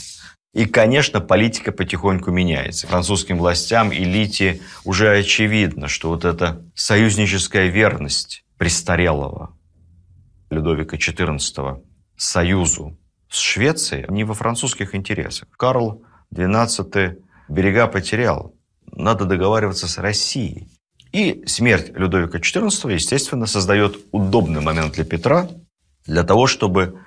И, 0.53 0.65
конечно, 0.65 1.19
политика 1.19 1.73
потихоньку 1.73 2.31
меняется. 2.31 2.87
Французским 2.87 3.37
властям, 3.37 3.91
элите 3.91 4.61
уже 4.85 5.17
очевидно, 5.17 5.89
что 5.89 6.07
вот 6.07 6.23
эта 6.23 6.63
союзническая 6.73 7.67
верность 7.67 8.45
престарелого 8.57 9.57
Людовика 10.49 10.95
XIV 10.95 11.83
союзу 12.17 12.97
с 13.29 13.39
Швецией 13.39 14.05
не 14.09 14.23
во 14.23 14.33
французских 14.33 14.95
интересах. 14.95 15.49
Карл 15.57 16.03
XII 16.33 17.17
берега 17.49 17.87
потерял. 17.87 18.53
Надо 18.91 19.25
договариваться 19.25 19.87
с 19.87 19.97
Россией. 19.97 20.69
И 21.11 21.43
смерть 21.45 21.91
Людовика 21.95 22.39
XIV, 22.39 22.93
естественно, 22.93 23.45
создает 23.45 23.97
удобный 24.11 24.61
момент 24.61 24.93
для 24.93 25.05
Петра 25.05 25.49
для 26.05 26.23
того, 26.23 26.47
чтобы 26.47 26.99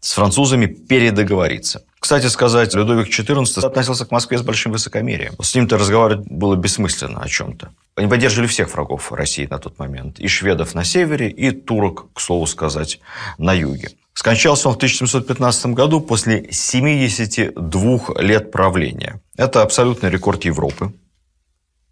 с 0.00 0.12
французами 0.12 0.66
передоговориться. 0.66 1.84
Кстати 1.98 2.26
сказать, 2.26 2.74
Людовик 2.74 3.08
XIV 3.08 3.64
относился 3.64 4.04
к 4.04 4.10
Москве 4.10 4.36
с 4.36 4.42
большим 4.42 4.72
высокомерием. 4.72 5.34
С 5.40 5.54
ним-то 5.54 5.78
разговаривать 5.78 6.26
было 6.28 6.56
бессмысленно 6.56 7.22
о 7.22 7.28
чем-то. 7.28 7.72
Они 7.96 8.06
поддерживали 8.06 8.46
всех 8.46 8.70
врагов 8.74 9.10
России 9.12 9.46
на 9.46 9.58
тот 9.58 9.78
момент. 9.78 10.20
И 10.20 10.28
шведов 10.28 10.74
на 10.74 10.84
севере, 10.84 11.30
и 11.30 11.50
турок, 11.52 12.12
к 12.12 12.20
слову 12.20 12.46
сказать, 12.46 13.00
на 13.38 13.54
юге. 13.54 13.92
Скончался 14.14 14.68
он 14.68 14.74
в 14.74 14.76
1715 14.76 15.66
году 15.66 16.00
после 16.00 16.50
72 16.50 18.00
лет 18.20 18.52
правления. 18.52 19.20
Это 19.36 19.62
абсолютный 19.62 20.08
рекорд 20.08 20.44
Европы 20.44 20.94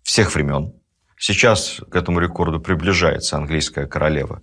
всех 0.05 0.35
времен. 0.35 0.73
Сейчас 1.19 1.81
к 1.91 1.97
этому 1.97 2.21
рекорду 2.21 2.61
приближается 2.61 3.37
английская 3.37 3.87
королева 3.87 4.43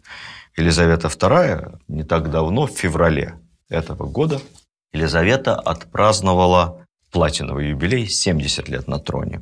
Елизавета 0.58 1.08
II. 1.08 1.80
Не 1.88 2.04
так 2.04 2.30
давно, 2.30 2.68
в 2.68 2.72
феврале 2.72 3.36
этого 3.70 4.08
года, 4.08 4.42
Елизавета 4.92 5.56
отпраздновала 5.56 6.86
платиновый 7.12 7.70
юбилей 7.70 8.08
70 8.08 8.68
лет 8.68 8.88
на 8.88 9.00
троне. 9.00 9.42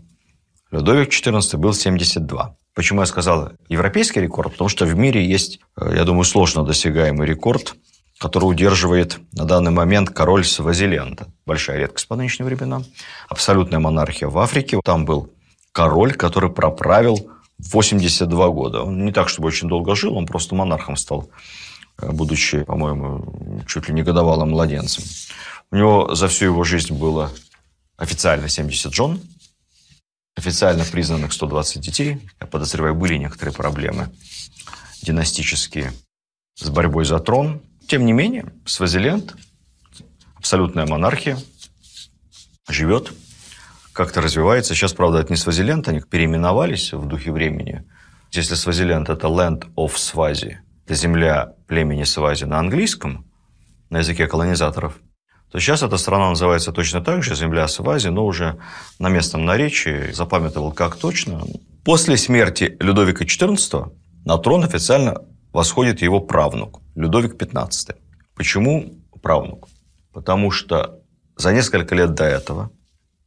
Людовик 0.70 1.10
XIV 1.10 1.58
был 1.58 1.74
72. 1.74 2.56
Почему 2.76 3.00
я 3.00 3.06
сказал 3.08 3.52
европейский 3.70 4.22
рекорд? 4.22 4.52
Потому 4.52 4.70
что 4.70 4.86
в 4.86 4.96
мире 4.96 5.26
есть, 5.26 5.60
э, 5.80 5.96
я 5.96 6.04
думаю, 6.04 6.24
сложно 6.26 6.64
досягаемый 6.64 7.26
рекорд, 7.26 7.76
который 8.20 8.46
удерживает 8.46 9.20
на 9.32 9.46
данный 9.46 9.72
момент 9.72 10.10
король 10.10 10.46
Свазиленда. 10.46 11.28
Большая 11.46 11.78
редкость 11.78 12.08
по 12.08 12.16
нынешним 12.16 12.48
временам. 12.48 12.86
Абсолютная 13.30 13.80
монархия 13.80 14.28
в 14.28 14.38
Африке. 14.40 14.80
Там 14.84 15.06
был 15.06 15.32
король, 15.72 16.14
который 16.14 16.50
проправил 16.50 17.30
82 17.60 18.50
года. 18.50 18.82
Он 18.82 19.06
не 19.06 19.12
так, 19.12 19.30
чтобы 19.30 19.48
очень 19.48 19.68
долго 19.68 19.96
жил, 19.96 20.16
он 20.16 20.26
просто 20.26 20.56
монархом 20.56 20.96
стал, 20.96 21.30
э, 22.00 22.12
будучи, 22.12 22.64
по-моему, 22.64 23.64
чуть 23.68 23.88
ли 23.88 23.94
не 23.94 24.04
годовалым 24.04 24.52
младенцем. 24.52 25.04
У 25.72 25.76
него 25.76 26.16
за 26.16 26.28
всю 26.28 26.46
его 26.46 26.64
жизнь 26.64 26.94
было 26.94 27.32
официально 27.98 28.48
70 28.48 28.94
жен, 28.94 29.20
официально 30.36 30.86
признанных 30.86 31.34
120 31.34 31.82
детей. 31.82 32.22
Я 32.40 32.48
подозреваю, 32.48 32.96
были 32.96 33.16
некоторые 33.18 33.54
проблемы 33.54 34.10
династические 35.02 35.94
с 36.56 36.70
борьбой 36.70 37.06
за 37.06 37.20
трон. 37.20 37.62
Тем 37.88 38.06
не 38.06 38.12
менее, 38.12 38.54
Свазиленд, 38.66 39.36
абсолютная 40.36 40.86
монархия, 40.86 41.38
живет 42.68 43.14
как-то 43.94 44.22
развивается. 44.22 44.76
Сейчас, 44.76 44.94
правда, 44.94 45.20
это 45.20 45.32
не 45.32 45.38
Свазиленд, 45.38 45.88
они 45.88 46.02
переименовались 46.02 46.92
в 46.92 47.08
духе 47.08 47.32
времени. 47.32 47.86
Если 48.32 48.56
Свазиленд– 48.56 49.10
это 49.10 49.28
Land 49.28 49.74
of 49.76 49.96
Swazi, 49.96 50.58
это 50.86 50.96
земля 50.96 51.54
племени 51.68 52.04
Свази 52.04 52.44
на 52.44 52.60
английском, 52.60 53.26
на 53.90 54.00
языке 54.00 54.28
колонизаторов, 54.28 55.00
то 55.50 55.60
сейчас 55.60 55.82
эта 55.82 55.96
страна 55.96 56.30
называется 56.30 56.74
точно 56.74 57.00
так 57.00 57.24
же, 57.24 57.36
земля 57.36 57.70
Свази, 57.70 58.10
но 58.10 58.26
уже 58.26 58.60
на 59.00 59.08
местном 59.08 59.46
наречии, 59.46 60.12
запамятовал 60.12 60.74
как 60.74 60.98
точно. 60.98 61.42
После 61.86 62.18
смерти 62.18 62.76
Людовика 62.82 63.24
XIV 63.24 63.94
на 64.26 64.38
трон 64.38 64.66
официально 64.66 65.22
восходит 65.58 66.04
его 66.04 66.20
правнук, 66.20 66.82
Людовик 66.94 67.34
XV. 67.34 67.96
Почему 68.36 68.94
правнук? 69.24 69.70
Потому 70.14 70.52
что 70.52 71.00
за 71.36 71.52
несколько 71.52 71.96
лет 71.96 72.14
до 72.14 72.26
этого 72.26 72.70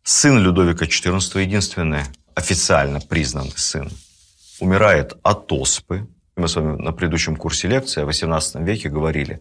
сын 0.04 0.38
Людовика 0.38 0.84
XIV, 0.84 1.42
единственный 1.42 2.02
официально 2.36 3.00
признанный 3.00 3.56
сын, 3.56 3.90
умирает 4.60 5.18
от 5.24 5.52
оспы. 5.52 6.06
Мы 6.36 6.46
с 6.46 6.54
вами 6.54 6.80
на 6.80 6.92
предыдущем 6.92 7.34
курсе 7.34 7.66
лекции 7.66 8.00
о 8.00 8.06
XVIII 8.06 8.62
веке 8.62 8.88
говорили 8.88 9.40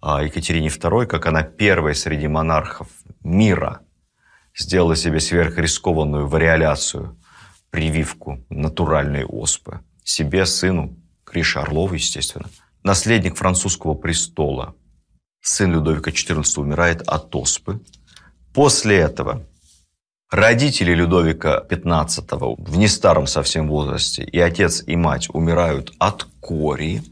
о 0.00 0.22
Екатерине 0.22 0.68
II, 0.68 1.04
как 1.04 1.26
она 1.26 1.42
первая 1.42 1.92
среди 1.92 2.28
монархов 2.28 2.88
мира 3.22 3.80
сделала 4.56 4.96
себе 4.96 5.20
сверхрискованную 5.20 6.26
вариоляцию, 6.26 7.14
прививку 7.68 8.42
натуральной 8.48 9.26
оспы. 9.26 9.80
Себе, 10.02 10.46
сыну, 10.46 10.96
Грише 11.32 11.60
Орлову, 11.60 11.94
естественно. 11.94 12.48
Наследник 12.82 13.36
французского 13.36 13.94
престола, 13.94 14.74
сын 15.40 15.72
Людовика 15.72 16.10
XIV, 16.10 16.60
умирает 16.60 17.02
от 17.02 17.34
оспы. 17.34 17.80
После 18.52 18.96
этого 18.98 19.46
Родители 20.32 20.94
Людовика 20.94 21.62
XV 21.68 22.54
в 22.56 22.78
нестаром 22.78 23.26
совсем 23.26 23.68
возрасте, 23.68 24.24
и 24.24 24.40
отец, 24.40 24.82
и 24.86 24.96
мать 24.96 25.28
умирают 25.30 25.92
от 25.98 26.26
кори, 26.40 27.02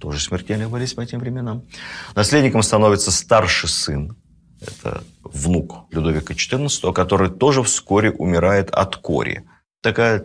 тоже 0.00 0.18
смертельная 0.18 0.66
болезнь 0.66 0.96
по 0.96 1.00
этим 1.00 1.20
временам. 1.20 1.62
Наследником 2.16 2.64
становится 2.64 3.12
старший 3.12 3.68
сын, 3.68 4.16
это 4.60 5.04
внук 5.22 5.84
Людовика 5.92 6.34
XIV, 6.34 6.92
который 6.92 7.30
тоже 7.30 7.62
вскоре 7.62 8.10
умирает 8.10 8.70
от 8.70 8.96
кори. 8.96 9.44
Такая 9.80 10.24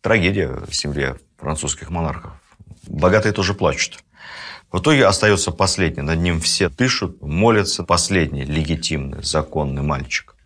трагедия 0.00 0.60
в 0.68 0.72
семье 0.72 1.16
французских 1.38 1.90
монархов. 1.90 2.39
Богатые 2.86 3.32
тоже 3.32 3.54
плачут. 3.54 4.04
В 4.72 4.78
итоге 4.78 5.06
остается 5.06 5.50
последний. 5.50 6.02
Над 6.02 6.18
ним 6.20 6.40
все 6.40 6.68
дышат, 6.68 7.20
молятся. 7.20 7.82
Последний 7.82 8.44
легитимный, 8.44 9.22
законный 9.22 9.82
мальчик 9.82 10.36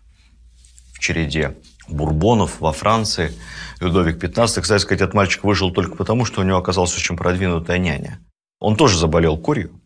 череде 1.05 1.57
бурбонов 1.88 2.61
во 2.61 2.73
Франции. 2.73 3.33
Людовик 3.81 4.16
XV, 4.16 4.62
кстати 4.62 4.81
сказать, 4.81 5.03
этот 5.03 5.14
мальчик 5.14 5.44
выжил 5.44 5.70
только 5.70 5.97
потому, 5.97 6.25
что 6.25 6.40
у 6.40 6.44
него 6.44 6.57
оказалась 6.57 6.97
очень 6.97 7.16
продвинутая 7.16 7.79
няня. 7.79 8.20
Он 8.59 8.77
тоже 8.77 8.99
заболел 8.99 9.37
корью, 9.37 9.81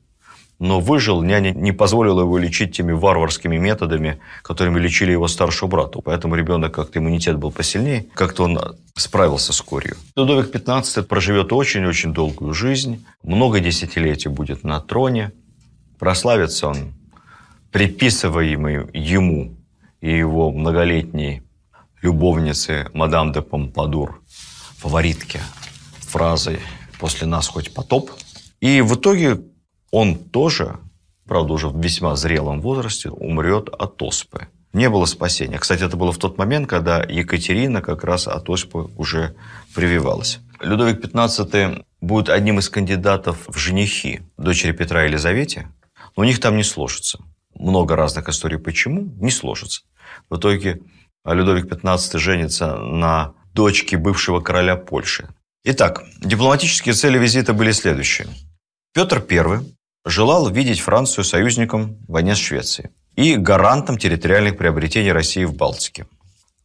но 0.58 0.80
выжил, 0.80 1.22
няня 1.22 1.52
не 1.52 1.72
позволила 1.72 2.22
его 2.22 2.36
лечить 2.38 2.76
теми 2.76 2.92
варварскими 2.92 3.56
методами, 3.56 4.18
которыми 4.42 4.78
лечили 4.80 5.12
его 5.12 5.28
старшего 5.28 5.68
брата. 5.68 6.00
Поэтому 6.00 6.34
ребенок 6.34 6.74
как-то 6.74 6.98
иммунитет 6.98 7.36
был 7.36 7.52
посильнее, 7.52 8.06
как-то 8.14 8.44
он 8.44 8.58
справился 8.94 9.52
с 9.52 9.60
корью. 9.60 9.96
Людовик 10.16 10.54
XV 10.54 11.02
проживет 11.04 11.52
очень-очень 11.52 12.12
долгую 12.12 12.54
жизнь, 12.54 13.04
много 13.22 13.60
десятилетий 13.60 14.28
будет 14.28 14.64
на 14.64 14.80
троне, 14.80 15.32
прославится 15.98 16.68
он 16.68 16.94
приписываемый 17.70 18.88
ему 18.94 19.56
и 20.00 20.16
его 20.16 20.50
многолетней 20.50 21.42
любовницы 22.02 22.86
мадам 22.94 23.32
де 23.32 23.42
Помпадур, 23.42 24.22
фаворитки, 24.78 25.40
фразой 26.00 26.60
«после 26.98 27.26
нас 27.26 27.48
хоть 27.48 27.74
потоп». 27.74 28.10
И 28.60 28.80
в 28.80 28.94
итоге 28.94 29.40
он 29.90 30.16
тоже, 30.16 30.78
правда, 31.26 31.52
уже 31.52 31.68
в 31.68 31.80
весьма 31.80 32.16
зрелом 32.16 32.60
возрасте, 32.60 33.10
умрет 33.10 33.68
от 33.68 34.02
оспы. 34.02 34.48
Не 34.72 34.90
было 34.90 35.06
спасения. 35.06 35.58
Кстати, 35.58 35.82
это 35.82 35.96
было 35.96 36.12
в 36.12 36.18
тот 36.18 36.36
момент, 36.36 36.68
когда 36.68 37.02
Екатерина 37.02 37.80
как 37.80 38.04
раз 38.04 38.28
от 38.28 38.50
оспы 38.50 38.90
уже 38.96 39.34
прививалась. 39.74 40.40
Людовик 40.60 41.04
XV 41.04 41.84
будет 42.00 42.28
одним 42.28 42.58
из 42.58 42.68
кандидатов 42.68 43.44
в 43.48 43.56
женихи 43.56 44.22
дочери 44.36 44.72
Петра 44.72 45.04
Елизавете, 45.04 45.68
но 46.16 46.22
у 46.22 46.24
них 46.24 46.40
там 46.40 46.56
не 46.56 46.64
сложится. 46.64 47.18
Много 47.54 47.96
разных 47.96 48.28
историй 48.28 48.58
почему, 48.58 49.02
не 49.16 49.30
сложится. 49.30 49.82
В 50.28 50.36
итоге 50.36 50.80
Людовик 51.24 51.66
XV 51.66 52.18
женится 52.18 52.76
на 52.76 53.34
дочке 53.54 53.96
бывшего 53.96 54.40
короля 54.40 54.76
Польши. 54.76 55.28
Итак, 55.64 56.04
дипломатические 56.20 56.94
цели 56.94 57.18
визита 57.18 57.52
были 57.52 57.72
следующие. 57.72 58.28
Петр 58.94 59.24
I 59.28 59.60
желал 60.08 60.48
видеть 60.50 60.80
Францию 60.80 61.24
союзником 61.24 61.98
в 62.08 62.12
войне 62.12 62.34
с 62.34 62.38
Швецией 62.38 62.90
и 63.14 63.36
гарантом 63.36 63.98
территориальных 63.98 64.56
приобретений 64.56 65.12
России 65.12 65.44
в 65.44 65.54
Балтике. 65.54 66.06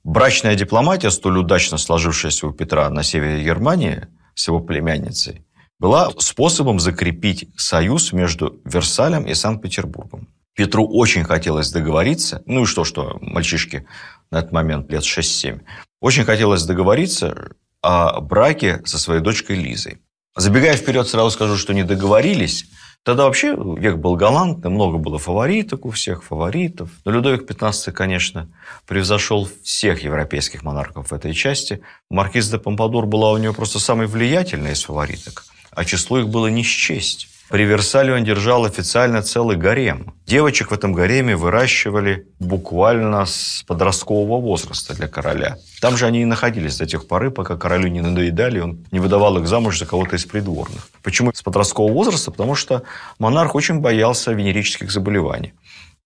Брачная 0.04 0.56
дипломатия, 0.56 1.12
столь 1.12 1.40
удачно 1.40 1.78
сложившаяся 1.78 2.48
у 2.48 2.52
Петра 2.52 2.90
на 2.90 3.04
севере 3.04 3.44
Германии 3.44 4.08
с 4.36 4.48
его 4.48 4.60
племянницей, 4.60 5.46
была 5.80 6.12
способом 6.20 6.80
закрепить 6.80 7.50
союз 7.58 8.14
между 8.14 8.62
Версалем 8.66 9.26
и 9.26 9.34
Санкт-Петербургом. 9.34 10.30
Петру 10.56 10.88
очень 10.88 11.24
хотелось 11.24 11.72
договориться, 11.72 12.44
ну 12.46 12.64
и 12.64 12.66
что, 12.66 12.84
что 12.84 13.18
мальчишки 13.22 13.88
на 14.30 14.40
этот 14.40 14.52
момент 14.52 14.92
лет 14.92 15.04
6-7, 15.04 15.62
очень 16.00 16.26
хотелось 16.26 16.64
договориться 16.64 17.56
о 17.82 18.22
браке 18.22 18.82
со 18.86 18.98
своей 19.00 19.22
дочкой 19.22 19.58
Лизой. 19.58 20.00
Забегая 20.36 20.76
вперед, 20.76 21.08
сразу 21.08 21.32
скажу, 21.32 21.58
что 21.58 21.74
не 21.74 21.84
договорились. 21.84 22.66
Тогда 23.04 23.26
вообще 23.26 23.54
век 23.54 23.98
был 23.98 24.16
галантный, 24.16 24.72
много 24.72 24.98
было 24.98 25.20
фавориток 25.20 25.86
у 25.86 25.92
всех, 25.92 26.24
фаворитов. 26.24 26.90
Но 27.04 27.12
Людовик 27.12 27.44
XV, 27.50 27.92
конечно, 27.92 28.50
превзошел 28.88 29.50
всех 29.62 30.04
европейских 30.04 30.64
монархов 30.64 31.12
в 31.12 31.14
этой 31.14 31.34
части. 31.34 31.82
Маркиз 32.10 32.50
де 32.50 32.60
Помпадур 32.60 33.06
была 33.06 33.32
у 33.32 33.38
него 33.38 33.54
просто 33.54 33.80
самой 33.80 34.08
влиятельной 34.08 34.72
из 34.72 34.84
фавориток, 34.84 35.44
а 35.72 35.84
число 35.84 36.20
их 36.20 36.30
было 36.30 36.48
не 36.48 36.64
счесть. 36.64 37.28
При 37.54 37.66
Версале 37.66 38.16
он 38.16 38.24
держал 38.24 38.66
официально 38.66 39.22
целый 39.22 39.58
гарем. 39.58 40.16
Девочек 40.26 40.72
в 40.72 40.74
этом 40.74 40.92
гареме 40.92 41.36
выращивали 41.36 42.26
буквально 42.40 43.28
с 43.28 43.64
подросткового 43.68 44.42
возраста 44.42 44.96
для 44.96 45.08
короля. 45.08 45.58
Там 45.80 45.96
же 45.96 46.08
они 46.08 46.24
и 46.24 46.26
находились 46.26 46.80
до 46.80 46.88
тех 46.88 47.08
поры, 47.08 47.30
пока 47.30 47.56
королю 47.56 47.90
не 47.90 48.02
надоедали, 48.02 48.60
он 48.60 48.84
не 48.90 49.00
выдавал 49.00 49.38
их 49.38 49.48
замуж 49.48 49.78
за 49.78 49.86
кого-то 49.86 50.16
из 50.16 50.26
придворных. 50.26 50.90
Почему 51.04 51.32
с 51.32 51.44
подросткового 51.44 51.94
возраста? 51.94 52.32
Потому 52.32 52.56
что 52.56 52.82
монарх 53.20 53.54
очень 53.54 53.82
боялся 53.82 54.32
венерических 54.32 54.92
заболеваний 54.92 55.54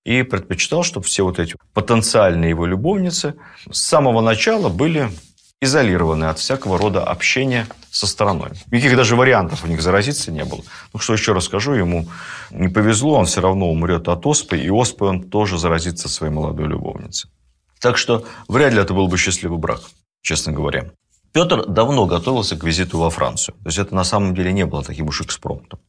и 0.03 0.23
предпочитал, 0.23 0.83
чтобы 0.83 1.05
все 1.05 1.23
вот 1.23 1.39
эти 1.39 1.55
потенциальные 1.73 2.49
его 2.49 2.65
любовницы 2.65 3.35
с 3.71 3.79
самого 3.79 4.19
начала 4.19 4.67
были 4.67 5.09
изолированы 5.61 6.25
от 6.25 6.39
всякого 6.39 6.77
рода 6.77 7.03
общения 7.03 7.67
со 7.89 8.05
стороной. 8.05 8.51
Никаких 8.71 8.95
даже 8.95 9.15
вариантов 9.15 9.63
у 9.63 9.67
них 9.67 9.81
заразиться 9.81 10.31
не 10.31 10.45
было. 10.45 10.61
Ну, 10.93 10.99
что 10.99 11.13
еще 11.13 11.33
раз 11.33 11.45
скажу, 11.45 11.73
ему 11.73 12.07
не 12.51 12.67
повезло, 12.67 13.15
он 13.15 13.25
все 13.25 13.41
равно 13.41 13.69
умрет 13.69 14.07
от 14.07 14.25
оспы, 14.25 14.57
и 14.57 14.69
оспой 14.69 15.09
он 15.09 15.23
тоже 15.23 15.57
заразится 15.57 16.09
своей 16.09 16.31
молодой 16.31 16.67
любовницей. 16.67 17.31
Так 17.79 17.97
что 17.97 18.25
вряд 18.47 18.73
ли 18.73 18.81
это 18.81 18.93
был 18.93 19.07
бы 19.07 19.17
счастливый 19.17 19.57
брак, 19.57 19.81
честно 20.21 20.53
говоря. 20.53 20.91
Петр 21.33 21.65
давно 21.67 22.05
готовился 22.05 22.55
к 22.55 22.63
визиту 22.63 22.99
во 22.99 23.09
Францию. 23.09 23.55
То 23.63 23.67
есть 23.67 23.77
это 23.77 23.93
на 23.95 24.03
самом 24.03 24.33
деле 24.33 24.51
не 24.51 24.65
было 24.65 24.83
таким 24.83 25.07
уж 25.07 25.21
экспромтом. 25.21 25.79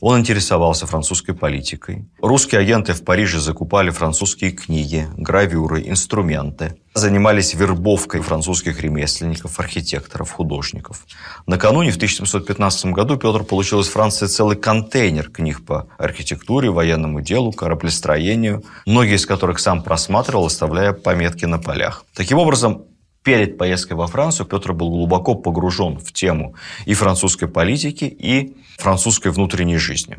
Он 0.00 0.20
интересовался 0.20 0.86
французской 0.86 1.34
политикой. 1.34 2.08
Русские 2.22 2.60
агенты 2.60 2.94
в 2.94 3.04
Париже 3.04 3.38
закупали 3.38 3.90
французские 3.90 4.52
книги, 4.52 5.06
гравюры, 5.16 5.82
инструменты. 5.86 6.76
Занимались 6.94 7.54
вербовкой 7.54 8.20
французских 8.22 8.80
ремесленников, 8.80 9.60
архитекторов, 9.60 10.32
художников. 10.32 11.06
Накануне, 11.46 11.92
в 11.92 11.96
1715 11.96 12.86
году, 12.86 13.16
Петр 13.16 13.44
получил 13.44 13.80
из 13.80 13.88
Франции 13.88 14.26
целый 14.26 14.56
контейнер 14.56 15.30
книг 15.30 15.64
по 15.64 15.86
архитектуре, 15.98 16.70
военному 16.70 17.20
делу, 17.20 17.52
кораблестроению, 17.52 18.64
многие 18.86 19.16
из 19.16 19.26
которых 19.26 19.60
сам 19.60 19.82
просматривал, 19.82 20.46
оставляя 20.46 20.92
пометки 20.92 21.44
на 21.44 21.58
полях. 21.58 22.04
Таким 22.14 22.38
образом, 22.38 22.86
перед 23.22 23.58
поездкой 23.58 23.96
во 23.96 24.06
Францию 24.06 24.46
Петр 24.46 24.72
был 24.72 24.90
глубоко 24.90 25.34
погружен 25.34 25.98
в 25.98 26.12
тему 26.12 26.54
и 26.86 26.94
французской 26.94 27.48
политики, 27.48 28.04
и 28.04 28.56
французской 28.78 29.30
внутренней 29.32 29.78
жизни. 29.78 30.18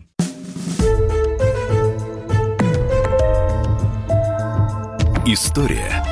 История 5.25 6.03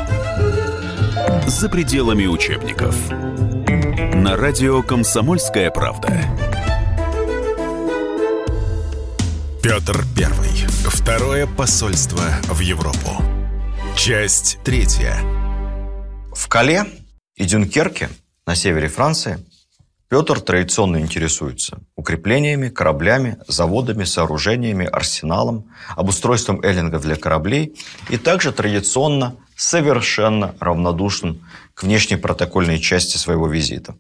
за 1.48 1.68
пределами 1.68 2.26
учебников. 2.26 2.96
На 4.14 4.36
радио 4.38 4.84
«Комсомольская 4.84 5.72
правда». 5.72 6.22
Петр 9.62 10.04
Первый. 10.16 10.50
Второе 10.86 11.48
посольство 11.48 12.22
в 12.44 12.60
Европу. 12.60 13.22
Часть 13.96 14.60
третья. 14.64 15.18
В 16.40 16.48
Кале 16.48 16.86
и 17.36 17.44
Дюнкерке 17.44 18.10
на 18.48 18.56
севере 18.56 18.88
Франции 18.88 19.46
Петр 20.08 20.40
традиционно 20.40 21.02
интересуется 21.02 21.80
укреплениями, 21.98 22.70
кораблями, 22.70 23.38
заводами, 23.50 24.06
сооружениями, 24.06 24.86
арсеналом, 24.86 25.70
обустройством 25.98 26.62
эллингов 26.62 27.02
для 27.02 27.18
кораблей 27.18 27.78
и 28.10 28.16
также 28.16 28.54
традиционно 28.54 29.36
совершенно 29.58 30.56
равнодушен 30.62 31.46
к 31.74 31.84
внешней 31.84 32.16
протокольной 32.16 32.80
части 32.80 33.18
своего 33.18 33.50
визита. 33.50 33.98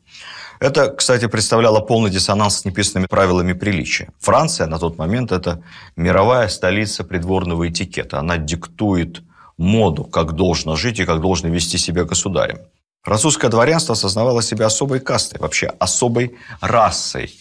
Это, 0.62 0.92
кстати, 0.92 1.28
представляло 1.28 1.82
полный 1.82 2.10
диссонанс 2.10 2.62
с 2.62 2.66
неписанными 2.66 3.08
правилами 3.08 3.52
приличия. 3.52 4.14
Франция 4.18 4.68
на 4.68 4.80
тот 4.80 4.98
момент– 4.98 5.32
это 5.34 5.62
мировая 5.98 6.48
столица 6.48 7.04
придворного 7.04 7.68
этикета. 7.68 8.18
Она 8.18 8.38
диктует 8.38 9.24
моду, 9.60 10.06
как 10.06 10.34
должно 10.34 10.76
жить 10.76 11.00
и 11.00 11.06
как 11.06 11.22
должно 11.22 11.50
вести 11.50 11.78
себя 11.78 12.06
государем. 12.06 12.60
Французское 13.04 13.52
дворянство 13.52 13.94
осознавало 13.94 14.42
себя 14.42 14.66
особой 14.66 15.00
кастой, 15.00 15.40
вообще 15.40 15.68
особой 15.80 16.38
расой, 16.62 17.34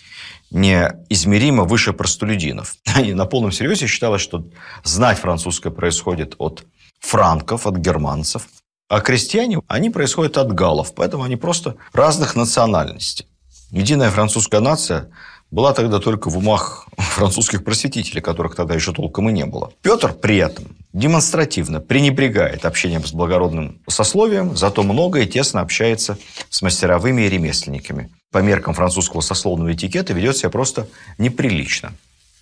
неизмеримо 0.51 1.65
выше 1.65 1.93
простолюдинов. 1.93 2.77
И 3.03 3.15
на 3.15 3.27
полном 3.27 3.53
серьезе 3.53 3.87
считалось, 3.87 4.23
что 4.23 4.45
знать 4.85 5.19
французское 5.19 5.73
происходит 5.73 6.35
от 6.39 6.65
франков, 7.01 7.67
от 7.67 7.77
германцев, 7.77 8.49
а 8.89 9.01
крестьяне, 9.01 9.61
они 9.69 9.91
происходят 9.91 10.39
от 10.39 10.53
галлов, 10.53 10.95
поэтому 10.95 11.23
они 11.23 11.37
просто 11.37 11.77
разных 11.93 12.37
национальностей. 12.37 13.27
Единая 13.71 14.11
французская 14.11 14.61
нация 14.61 15.11
была 15.51 15.75
тогда 15.75 15.99
только 15.99 16.31
в 16.31 16.39
умах 16.39 16.89
французских 16.97 17.65
просветителей, 17.65 18.23
которых 18.23 18.55
тогда 18.55 18.75
еще 18.75 18.93
толком 18.93 19.29
и 19.29 19.33
не 19.33 19.45
было. 19.45 19.73
Петр 19.83 20.15
при 20.15 20.39
этом 20.39 20.77
демонстративно 20.99 21.81
пренебрегает 21.81 22.65
общением 22.65 23.05
с 23.05 23.13
благородным 23.13 23.81
сословием, 23.87 24.57
зато 24.57 24.83
много 24.83 25.21
и 25.21 25.27
тесно 25.27 25.61
общается 25.61 26.19
с 26.51 26.61
мастеровыми 26.61 27.23
и 27.23 27.29
ремесленниками. 27.29 28.11
По 28.33 28.39
меркам 28.39 28.75
французского 28.75 29.21
сословного 29.21 29.73
этикета 29.73 30.13
ведет 30.13 30.37
себя 30.37 30.51
просто 30.51 30.89
неприлично. 31.17 31.93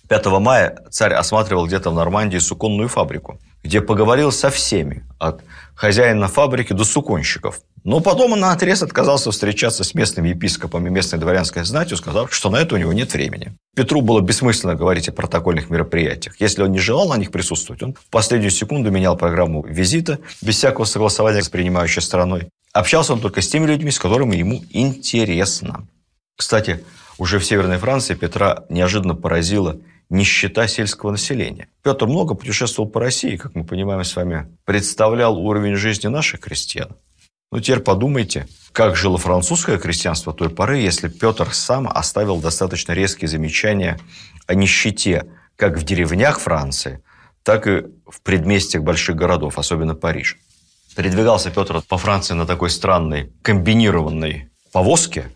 5 0.09 0.25
мая 0.39 0.79
царь 0.89 1.13
осматривал 1.13 1.67
где-то 1.67 1.91
в 1.91 1.93
Нормандии 1.93 2.39
суконную 2.39 2.89
фабрику, 2.89 3.39
где 3.67 3.81
поговорил 3.81 4.31
со 4.31 4.49
всеми, 4.49 5.03
от 5.19 5.41
хозяина 5.75 6.29
фабрики 6.29 6.71
до 6.71 6.85
суконщиков. 6.85 7.59
Но 7.83 7.99
потом 7.99 8.31
он 8.31 8.39
на 8.39 8.53
отрез 8.53 8.81
отказался 8.81 9.29
встречаться 9.31 9.83
с 9.83 9.93
местным 9.93 10.25
епископом 10.25 10.87
и 10.87 10.89
местной 10.89 11.19
дворянской 11.19 11.65
знатью, 11.65 11.97
сказав, 11.97 12.33
что 12.33 12.49
на 12.49 12.57
это 12.57 12.75
у 12.75 12.77
него 12.77 12.93
нет 12.93 13.13
времени. 13.13 13.57
Петру 13.75 14.01
было 14.01 14.21
бессмысленно 14.21 14.75
говорить 14.75 15.09
о 15.09 15.11
протокольных 15.11 15.69
мероприятиях. 15.69 16.39
Если 16.39 16.63
он 16.63 16.71
не 16.71 16.79
желал 16.79 17.09
на 17.09 17.17
них 17.17 17.29
присутствовать, 17.29 17.83
он 17.83 17.93
в 17.93 18.09
последнюю 18.09 18.51
секунду 18.51 18.89
менял 18.89 19.17
программу 19.17 19.65
визита 19.67 20.19
без 20.41 20.55
всякого 20.55 20.85
согласования 20.85 21.43
с 21.43 21.49
принимающей 21.49 22.01
стороной. 22.01 22.47
Общался 22.71 23.13
он 23.13 23.19
только 23.19 23.41
с 23.41 23.49
теми 23.49 23.65
людьми, 23.65 23.91
с 23.91 23.99
которыми 23.99 24.37
ему 24.37 24.63
интересно. 24.69 25.87
Кстати, 26.37 26.85
уже 27.17 27.39
в 27.39 27.45
Северной 27.45 27.79
Франции 27.79 28.15
Петра 28.15 28.63
неожиданно 28.69 29.15
поразила 29.15 29.75
нищета 30.09 30.67
сельского 30.67 31.11
населения. 31.11 31.67
Петр 31.83 32.05
много 32.05 32.33
путешествовал 32.33 32.89
по 32.89 32.99
России, 32.99 33.35
как 33.35 33.55
мы 33.55 33.65
понимаем 33.65 34.03
с 34.03 34.15
вами, 34.15 34.47
представлял 34.65 35.37
уровень 35.37 35.75
жизни 35.75 36.07
наших 36.07 36.41
крестьян. 36.41 36.95
Ну, 37.51 37.59
теперь 37.59 37.79
подумайте, 37.79 38.47
как 38.73 38.95
жило 38.95 39.17
французское 39.17 39.77
крестьянство 39.77 40.33
той 40.33 40.49
поры, 40.49 40.79
если 40.79 41.07
Петр 41.07 41.53
сам 41.53 41.87
оставил 41.87 42.41
достаточно 42.41 42.91
резкие 42.91 43.29
замечания 43.29 43.99
о 44.47 44.53
нищете 44.53 45.25
как 45.55 45.77
в 45.77 45.83
деревнях 45.83 46.39
Франции, 46.39 47.01
так 47.43 47.67
и 47.67 47.85
в 48.05 48.21
предместьях 48.21 48.83
больших 48.83 49.15
городов, 49.15 49.57
особенно 49.57 49.95
Париж. 49.95 50.37
Передвигался 50.95 51.51
Петр 51.51 51.81
по 51.81 51.97
Франции 51.97 52.33
на 52.33 52.45
такой 52.45 52.69
странной 52.69 53.31
комбинированной 53.43 54.49
повозке, 54.73 55.31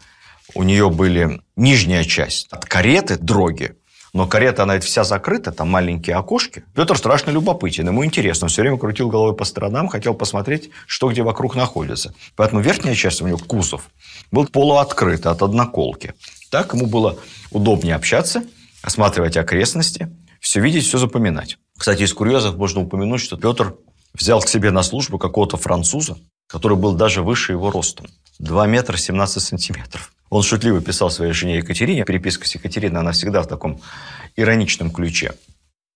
у 0.54 0.64
нее 0.64 0.90
были 0.90 1.42
нижняя 1.56 2.04
часть 2.04 2.48
от 2.52 2.66
кареты, 2.66 3.18
дроги, 3.18 3.76
но 4.14 4.28
карета, 4.28 4.64
она 4.64 4.76
ведь 4.76 4.84
вся 4.84 5.04
закрыта, 5.04 5.52
там 5.52 5.70
маленькие 5.70 6.18
окошки. 6.18 6.66
Петр 6.76 6.98
страшно 6.98 7.32
любопытен, 7.32 7.88
ему 7.88 8.04
интересно. 8.04 8.46
Он 8.46 8.50
все 8.50 8.62
время 8.62 8.78
крутил 8.78 9.10
головой 9.10 9.36
по 9.36 9.46
сторонам, 9.46 9.88
хотел 9.88 10.14
посмотреть, 10.14 10.70
что 10.86 11.10
где 11.10 11.24
вокруг 11.24 11.56
находится. 11.56 12.14
Поэтому 12.36 12.62
верхняя 12.62 12.94
часть 12.94 13.22
у 13.22 13.28
него, 13.28 13.38
кузов, 13.38 13.90
был 14.30 14.48
полуоткрыт 14.48 15.26
от 15.26 15.42
одноколки. 15.42 16.14
Так 16.50 16.74
ему 16.74 16.88
было 16.88 17.18
удобнее 17.52 17.96
общаться, 17.96 18.44
осматривать 18.82 19.38
окрестности, 19.38 20.10
все 20.42 20.60
видеть, 20.60 20.86
все 20.86 20.98
запоминать. 20.98 21.58
Кстати, 21.78 22.04
из 22.04 22.14
курьезов 22.14 22.58
можно 22.58 22.82
упомянуть, 22.82 23.22
что 23.22 23.38
Петр 23.38 23.76
взял 24.14 24.42
к 24.42 24.50
себе 24.50 24.72
на 24.72 24.84
службу 24.84 25.18
какого-то 25.18 25.56
француза, 25.56 26.18
который 26.52 26.78
был 26.78 26.94
даже 26.94 27.24
выше 27.24 27.54
его 27.54 27.72
ростом. 27.72 28.08
2 28.40 28.68
метра 28.68 28.98
17 28.98 29.42
сантиметров. 29.42 30.14
Он 30.30 30.44
шутливо 30.44 30.82
писал 30.82 31.10
своей 31.10 31.32
жене 31.32 31.58
Екатерине. 31.58 32.04
Переписка 32.04 32.46
с 32.46 32.56
Екатериной, 32.56 33.00
она 33.00 33.14
всегда 33.14 33.42
в 33.42 33.48
таком 33.48 33.80
ироничном 34.36 34.92
ключе. 34.92 35.34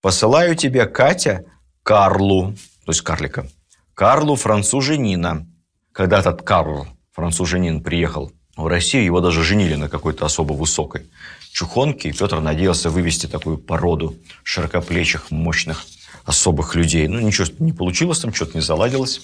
«Посылаю 0.01 0.55
тебе, 0.55 0.85
Катя, 0.85 1.45
Карлу, 1.83 2.55
то 2.85 2.91
есть 2.91 3.01
карлика, 3.01 3.47
Карлу 3.93 4.35
француженина». 4.35 5.45
Когда 5.91 6.19
этот 6.19 6.41
Карл, 6.41 6.87
француженин, 7.13 7.81
приехал 7.81 8.31
в 8.57 8.67
Россию, 8.67 9.05
его 9.05 9.21
даже 9.21 9.43
женили 9.43 9.75
на 9.75 9.87
какой-то 9.89 10.25
особо 10.25 10.53
высокой 10.53 11.09
чухонке, 11.51 12.09
и 12.09 12.11
Петр 12.11 12.41
надеялся 12.41 12.89
вывести 12.89 13.27
такую 13.27 13.57
породу 13.57 14.15
широкоплечих, 14.43 15.31
мощных, 15.31 15.85
особых 16.25 16.75
людей. 16.75 17.07
Ну, 17.07 17.19
ничего 17.19 17.47
не 17.59 17.71
получилось 17.71 18.19
там, 18.19 18.33
что-то 18.33 18.57
не 18.57 18.61
заладилось 18.61 19.21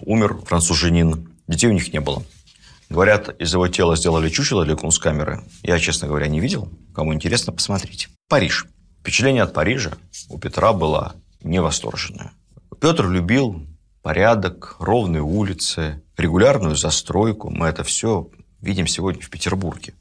умер 0.00 0.38
француженин, 0.46 1.34
детей 1.48 1.68
у 1.68 1.72
них 1.72 1.92
не 1.92 2.00
было. 2.00 2.22
Говорят, 2.90 3.28
из 3.40 3.52
его 3.52 3.66
тела 3.68 3.96
сделали 3.96 4.28
чучело 4.28 4.64
для 4.64 4.76
кунсткамеры. 4.76 5.42
Я, 5.62 5.78
честно 5.78 6.08
говоря, 6.08 6.26
не 6.28 6.40
видел. 6.40 6.68
Кому 6.94 7.14
интересно, 7.14 7.52
посмотрите. 7.52 8.08
Париж. 8.28 8.66
Впечатление 9.00 9.42
от 9.42 9.52
Парижа 9.52 9.92
у 10.28 10.38
Петра 10.38 10.72
было 10.72 11.14
невосторженное. 11.42 12.32
Петр 12.80 13.08
любил 13.08 13.66
порядок, 14.02 14.76
ровные 14.78 15.22
улицы, 15.22 16.02
регулярную 16.16 16.76
застройку. 16.76 17.50
Мы 17.50 17.66
это 17.66 17.84
все 17.84 18.30
видим 18.60 18.86
сегодня 18.86 19.22
в 19.22 19.30
Петербурге. 19.30 19.94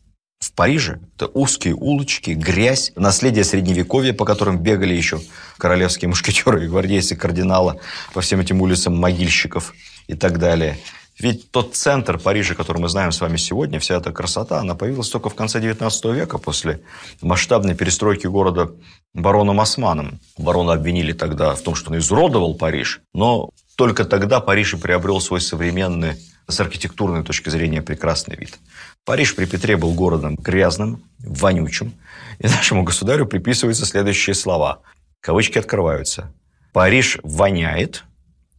В 0.53 0.55
Париже 0.55 0.99
это 1.15 1.25
узкие 1.33 1.73
улочки, 1.73 2.29
грязь, 2.29 2.91
наследие 2.95 3.43
средневековья, 3.43 4.13
по 4.13 4.23
которым 4.23 4.59
бегали 4.59 4.93
еще 4.93 5.19
королевские 5.57 6.09
мушкетеры 6.09 6.65
и 6.65 6.67
гвардейцы 6.67 7.15
кардинала 7.15 7.79
по 8.13 8.21
всем 8.21 8.39
этим 8.39 8.61
улицам 8.61 8.95
могильщиков 8.95 9.73
и 10.05 10.13
так 10.13 10.37
далее. 10.37 10.77
Ведь 11.17 11.49
тот 11.49 11.75
центр 11.75 12.19
Парижа, 12.19 12.53
который 12.53 12.77
мы 12.77 12.87
знаем 12.87 13.11
с 13.11 13.19
вами 13.19 13.37
сегодня, 13.37 13.79
вся 13.79 13.95
эта 13.95 14.11
красота, 14.11 14.59
она 14.59 14.75
появилась 14.75 15.09
только 15.09 15.29
в 15.29 15.35
конце 15.35 15.59
XIX 15.59 16.13
века, 16.13 16.37
после 16.37 16.81
масштабной 17.23 17.73
перестройки 17.73 18.27
города 18.27 18.73
бароном 19.15 19.59
Османом. 19.59 20.19
Барона 20.37 20.73
обвинили 20.73 21.13
тогда 21.13 21.55
в 21.55 21.61
том, 21.61 21.73
что 21.73 21.89
он 21.89 21.97
изуродовал 21.97 22.53
Париж, 22.53 23.01
но 23.15 23.49
только 23.75 24.05
тогда 24.05 24.39
Париж 24.39 24.75
и 24.75 24.77
приобрел 24.77 25.19
свой 25.19 25.41
современный, 25.41 26.15
с 26.47 26.59
архитектурной 26.59 27.23
точки 27.23 27.49
зрения, 27.49 27.81
прекрасный 27.81 28.35
вид. 28.35 28.59
Париж 29.05 29.35
при 29.35 29.45
Петре 29.45 29.75
был 29.75 29.93
городом 29.93 30.35
грязным, 30.35 31.03
вонючим, 31.19 31.93
и 32.39 32.47
нашему 32.47 32.83
государю 32.83 33.25
приписываются 33.25 33.85
следующие 33.85 34.33
слова. 34.33 34.79
Кавычки 35.19 35.57
открываются. 35.57 36.33
«Париж 36.71 37.19
воняет, 37.21 38.05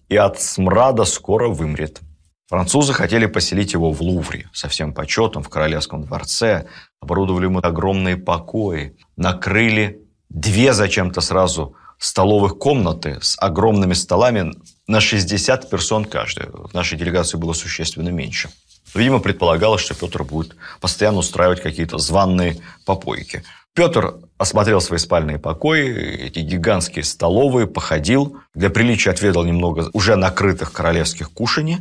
и 0.08 0.16
от 0.16 0.40
смрада 0.40 1.04
скоро 1.04 1.48
вымрет». 1.48 2.00
Французы 2.46 2.92
хотели 2.92 3.24
поселить 3.24 3.72
его 3.72 3.90
в 3.90 4.02
Лувре 4.02 4.50
со 4.52 4.68
всем 4.68 4.92
почетом 4.92 5.42
в 5.42 5.48
Королевском 5.48 6.04
дворце, 6.04 6.66
оборудовали 7.00 7.46
ему 7.46 7.60
огромные 7.62 8.18
покои, 8.18 8.96
накрыли 9.16 10.02
две 10.28 10.74
зачем-то 10.74 11.22
сразу 11.22 11.74
столовых 11.98 12.58
комнаты 12.58 13.18
с 13.22 13.36
огромными 13.40 13.94
столами 13.94 14.52
на 14.86 15.00
60 15.00 15.70
персон 15.70 16.04
каждая. 16.04 16.50
В 16.50 16.74
нашей 16.74 16.98
делегации 16.98 17.38
было 17.38 17.54
существенно 17.54 18.10
меньше. 18.10 18.50
Видимо, 18.94 19.18
предполагалось, 19.18 19.82
что 19.82 19.94
Петр 19.94 20.22
будет 20.22 20.56
постоянно 20.80 21.18
устраивать 21.18 21.60
какие-то 21.60 21.98
званные 21.98 22.58
попойки. 22.86 23.42
Петр 23.74 24.14
осмотрел 24.38 24.80
свои 24.80 24.98
спальные 24.98 25.38
покои, 25.38 26.26
эти 26.26 26.38
гигантские 26.38 27.02
столовые, 27.02 27.66
походил, 27.66 28.38
для 28.54 28.70
приличия 28.70 29.10
отведал 29.10 29.44
немного 29.44 29.90
уже 29.92 30.14
накрытых 30.14 30.72
королевских 30.72 31.32
кушаний, 31.32 31.78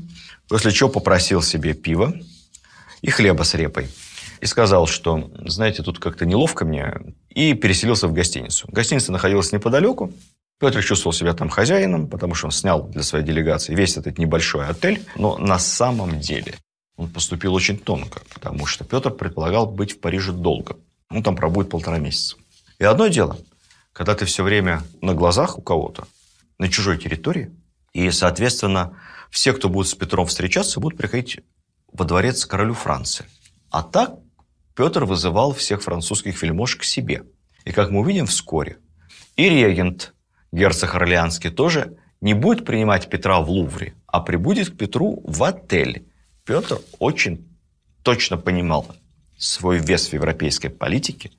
после 0.47 0.71
чего 0.71 0.89
попросил 0.89 1.43
себе 1.43 1.73
пива 1.73 2.13
и 3.01 3.11
хлеба 3.11 3.43
с 3.43 3.53
репой. 3.53 3.89
И 4.41 4.47
сказал, 4.47 4.87
что, 4.87 5.29
знаете, 5.45 5.83
тут 5.83 5.99
как-то 5.99 6.25
неловко 6.25 6.65
мне, 6.65 6.95
и 7.29 7.53
переселился 7.53 8.07
в 8.07 8.13
гостиницу. 8.13 8.67
Гостиница 8.71 9.11
находилась 9.11 9.51
неподалеку, 9.51 10.11
Петр 10.59 10.81
чувствовал 10.83 11.13
себя 11.13 11.33
там 11.33 11.49
хозяином, 11.49 12.07
потому 12.07 12.35
что 12.35 12.47
он 12.47 12.51
снял 12.51 12.83
для 12.83 13.03
своей 13.03 13.25
делегации 13.25 13.75
весь 13.75 13.97
этот 13.97 14.17
небольшой 14.17 14.65
отель. 14.65 15.03
Но 15.17 15.37
на 15.37 15.59
самом 15.59 16.19
деле 16.19 16.55
он 16.95 17.09
поступил 17.09 17.53
очень 17.53 17.77
тонко, 17.77 18.21
потому 18.33 18.65
что 18.65 18.83
Петр 18.83 19.11
предполагал 19.11 19.65
быть 19.65 19.93
в 19.93 19.99
Париже 19.99 20.31
долго. 20.31 20.77
Он 21.09 21.23
там 21.23 21.35
пробудет 21.35 21.71
полтора 21.71 21.99
месяца. 21.99 22.37
И 22.79 22.83
одно 22.83 23.07
дело, 23.07 23.37
когда 23.93 24.15
ты 24.15 24.25
все 24.25 24.43
время 24.43 24.83
на 25.01 25.13
глазах 25.13 25.57
у 25.57 25.61
кого-то, 25.61 26.07
на 26.57 26.69
чужой 26.69 26.97
территории, 26.97 27.51
и, 27.93 28.09
соответственно, 28.11 28.99
все, 29.29 29.53
кто 29.53 29.69
будет 29.69 29.87
с 29.87 29.95
Петром 29.95 30.27
встречаться, 30.27 30.79
будут 30.79 30.97
приходить 30.97 31.39
во 31.91 32.05
дворец 32.05 32.45
королю 32.45 32.73
Франции. 32.73 33.25
А 33.69 33.83
так 33.83 34.15
Петр 34.75 35.05
вызывал 35.05 35.53
всех 35.53 35.83
французских 35.83 36.41
вельмож 36.41 36.75
к 36.75 36.83
себе. 36.83 37.23
И, 37.65 37.71
как 37.71 37.91
мы 37.91 38.01
увидим 38.01 38.25
вскоре, 38.25 38.77
и 39.35 39.49
регент, 39.49 40.13
герцог 40.51 40.93
Орлеанский, 40.95 41.49
тоже 41.49 41.97
не 42.21 42.33
будет 42.33 42.65
принимать 42.65 43.09
Петра 43.09 43.39
в 43.39 43.49
Лувре, 43.49 43.95
а 44.07 44.19
прибудет 44.21 44.69
к 44.69 44.77
Петру 44.77 45.21
в 45.25 45.43
отель, 45.43 46.07
Петр 46.45 46.79
очень 46.99 47.47
точно 48.03 48.37
понимал 48.37 48.87
свой 49.37 49.77
вес 49.77 50.09
в 50.09 50.13
европейской 50.13 50.67
политике, 50.67 51.31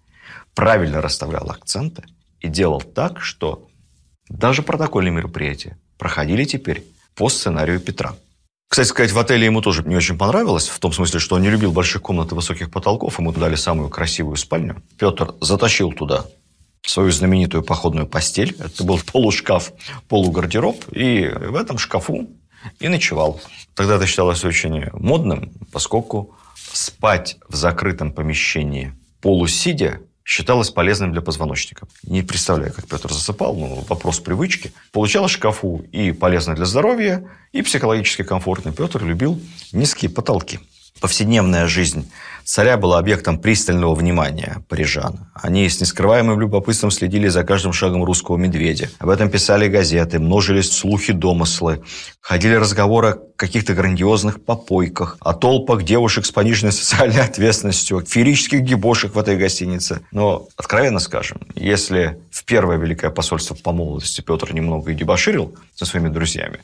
правильно 0.55 1.03
расставлял 1.03 1.51
акценты 1.51 2.05
и 2.41 2.49
делал 2.49 2.81
так, 2.81 3.21
что 3.21 3.69
даже 4.29 4.63
протокольные 4.63 5.13
мероприятия 5.13 5.79
проходили 5.99 6.45
теперь 6.45 6.85
по 7.15 7.29
сценарию 7.29 7.81
Петра. 7.81 8.17
Кстати 8.69 8.89
сказать, 8.89 9.13
в 9.13 9.19
отеле 9.19 9.45
ему 9.45 9.61
тоже 9.61 9.83
не 9.85 9.95
очень 9.95 10.17
понравилось, 10.17 10.69
в 10.69 10.79
том 10.79 10.93
смысле, 10.93 11.21
что 11.21 11.37
он 11.37 11.43
не 11.43 11.51
любил 11.51 11.71
больших 11.71 12.03
комнат 12.03 12.33
и 12.33 12.35
высоких 12.35 12.71
потолков, 12.71 13.19
ему 13.19 13.31
дали 13.31 13.57
самую 13.57 13.91
красивую 13.91 14.37
спальню. 14.37 14.83
Петр 14.99 15.35
затащил 15.41 15.93
туда 15.93 16.25
свою 16.83 17.11
знаменитую 17.13 17.63
походную 17.63 18.07
постель. 18.07 18.57
Это 18.59 18.85
был 18.85 18.99
полушкаф, 18.99 19.73
полугардероб, 20.09 20.85
и 20.93 21.29
в 21.29 21.55
этом 21.55 21.79
шкафу 21.79 22.29
и 22.79 22.89
ночевал. 22.89 23.41
Тогда 23.75 23.97
это 23.97 24.07
считалось 24.07 24.45
очень 24.45 24.87
модным, 24.93 25.53
поскольку 25.73 26.35
спать 26.73 27.37
в 27.49 27.55
закрытом 27.55 28.13
помещении 28.13 28.93
полусидя 29.21 30.01
считалось 30.25 30.71
полезным 30.71 31.13
для 31.13 31.21
позвоночника. 31.21 31.87
Не 32.03 32.23
представляю, 32.23 32.73
как 32.73 32.87
Петр 32.87 33.13
засыпал, 33.13 33.55
но 33.55 33.85
вопрос 33.89 34.21
привычки. 34.21 34.73
Получалось 34.91 35.33
шкафу 35.33 35.85
и 35.93 36.13
полезно 36.13 36.55
для 36.55 36.65
здоровья, 36.65 37.29
и 37.53 37.63
психологически 37.63 38.23
комфортно. 38.23 38.73
Петр 38.73 39.05
любил 39.05 39.41
низкие 39.73 40.11
потолки. 40.11 40.61
Повседневная 41.01 41.67
жизнь 41.67 42.11
царя 42.45 42.77
была 42.77 42.99
объектом 42.99 43.39
пристального 43.39 43.95
внимания 43.95 44.65
парижан. 44.69 45.31
Они 45.35 45.69
с 45.69 45.81
нескрываемым 45.81 46.41
любопытством 46.41 46.91
следили 46.91 47.29
за 47.29 47.45
каждым 47.45 47.73
шагом 47.73 48.05
русского 48.05 48.37
медведя. 48.37 48.91
Об 48.99 49.09
этом 49.09 49.31
писали 49.31 49.69
газеты, 49.69 50.19
множились 50.19 50.71
слухи, 50.71 51.13
домыслы. 51.13 51.83
Ходили 52.21 52.55
разговоры 52.55 53.09
о 53.09 53.19
каких-то 53.37 53.75
грандиозных 53.75 54.45
попойках, 54.45 55.17
о 55.21 55.35
толпах 55.35 55.83
девушек 55.83 56.27
с 56.27 56.31
пониженной 56.31 56.73
социальной 56.73 57.21
ответственностью, 57.25 57.99
о 57.99 58.05
феерических 58.05 58.65
дебошах 58.65 59.15
в 59.15 59.19
этой 59.19 59.37
гостинице. 59.37 60.03
Но, 60.13 60.49
откровенно 60.57 61.01
скажем, 61.01 61.41
если 61.55 62.19
в 62.31 62.45
первое 62.45 62.77
Великое 62.77 63.11
посольство 63.11 63.55
по 63.55 63.73
молодости 63.73 64.21
Петр 64.21 64.53
немного 64.53 64.93
и 64.93 64.95
дебоширил 64.95 65.55
со 65.75 65.85
своими 65.85 66.09
друзьями, 66.09 66.61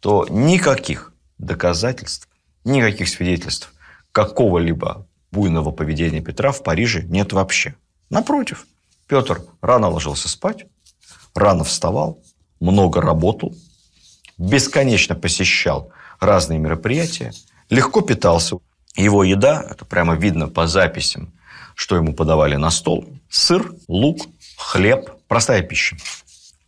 то 0.00 0.26
никаких 0.28 1.12
доказательств 1.38 2.28
Никаких 2.64 3.08
свидетельств 3.08 3.72
какого-либо 4.12 5.06
буйного 5.34 5.72
поведения 5.72 6.20
Петра 6.22 6.52
в 6.52 6.62
Париже 6.62 7.02
нет 7.02 7.32
вообще. 7.32 7.74
Напротив, 8.08 8.66
Петр 9.08 9.42
рано 9.60 9.88
ложился 9.90 10.28
спать, 10.28 10.66
рано 11.34 11.64
вставал, 11.64 12.22
много 12.60 13.02
работал, 13.02 13.54
бесконечно 14.38 15.14
посещал 15.14 15.90
разные 16.20 16.58
мероприятия, 16.58 17.32
легко 17.68 18.00
питался. 18.00 18.56
Его 18.96 19.24
еда, 19.24 19.66
это 19.68 19.84
прямо 19.84 20.14
видно 20.14 20.48
по 20.48 20.68
записям, 20.68 21.32
что 21.74 21.96
ему 21.96 22.14
подавали 22.14 22.54
на 22.54 22.70
стол, 22.70 23.04
сыр, 23.28 23.74
лук, 23.88 24.28
хлеб, 24.56 25.10
простая 25.26 25.62
пища. 25.62 25.96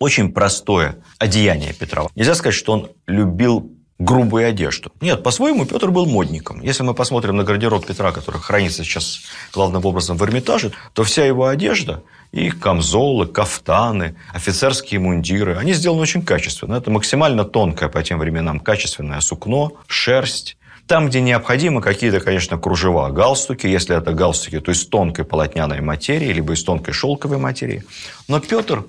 Очень 0.00 0.32
простое 0.32 0.96
одеяние 1.18 1.72
Петра. 1.72 2.06
Нельзя 2.16 2.34
сказать, 2.34 2.54
что 2.54 2.72
он 2.72 2.90
любил 3.06 3.75
грубую 3.98 4.46
одежду. 4.46 4.92
Нет, 5.00 5.22
по-своему 5.22 5.64
Петр 5.64 5.90
был 5.90 6.06
модником. 6.06 6.60
Если 6.62 6.82
мы 6.82 6.94
посмотрим 6.94 7.36
на 7.36 7.44
гардероб 7.44 7.86
Петра, 7.86 8.12
который 8.12 8.40
хранится 8.40 8.84
сейчас 8.84 9.20
главным 9.52 9.84
образом 9.84 10.16
в 10.16 10.24
Эрмитаже, 10.24 10.72
то 10.92 11.02
вся 11.02 11.24
его 11.24 11.46
одежда 11.46 12.02
и 12.32 12.50
камзолы, 12.50 13.26
кафтаны, 13.26 14.16
офицерские 14.34 15.00
мундиры, 15.00 15.56
они 15.56 15.72
сделаны 15.72 16.02
очень 16.02 16.22
качественно. 16.22 16.74
Это 16.74 16.90
максимально 16.90 17.44
тонкое 17.44 17.88
по 17.88 18.02
тем 18.02 18.18
временам 18.18 18.60
качественное 18.60 19.20
сукно, 19.20 19.72
шерсть, 19.86 20.58
там, 20.86 21.08
где 21.08 21.20
необходимо, 21.20 21.80
какие-то, 21.80 22.20
конечно, 22.20 22.58
кружева, 22.58 23.08
галстуки. 23.08 23.66
Если 23.66 23.96
это 23.96 24.12
галстуки, 24.12 24.60
то 24.60 24.70
из 24.70 24.86
тонкой 24.86 25.24
полотняной 25.24 25.80
материи, 25.80 26.32
либо 26.32 26.52
из 26.52 26.62
тонкой 26.62 26.92
шелковой 26.92 27.38
материи. 27.38 27.84
Но 28.28 28.38
Петр 28.40 28.84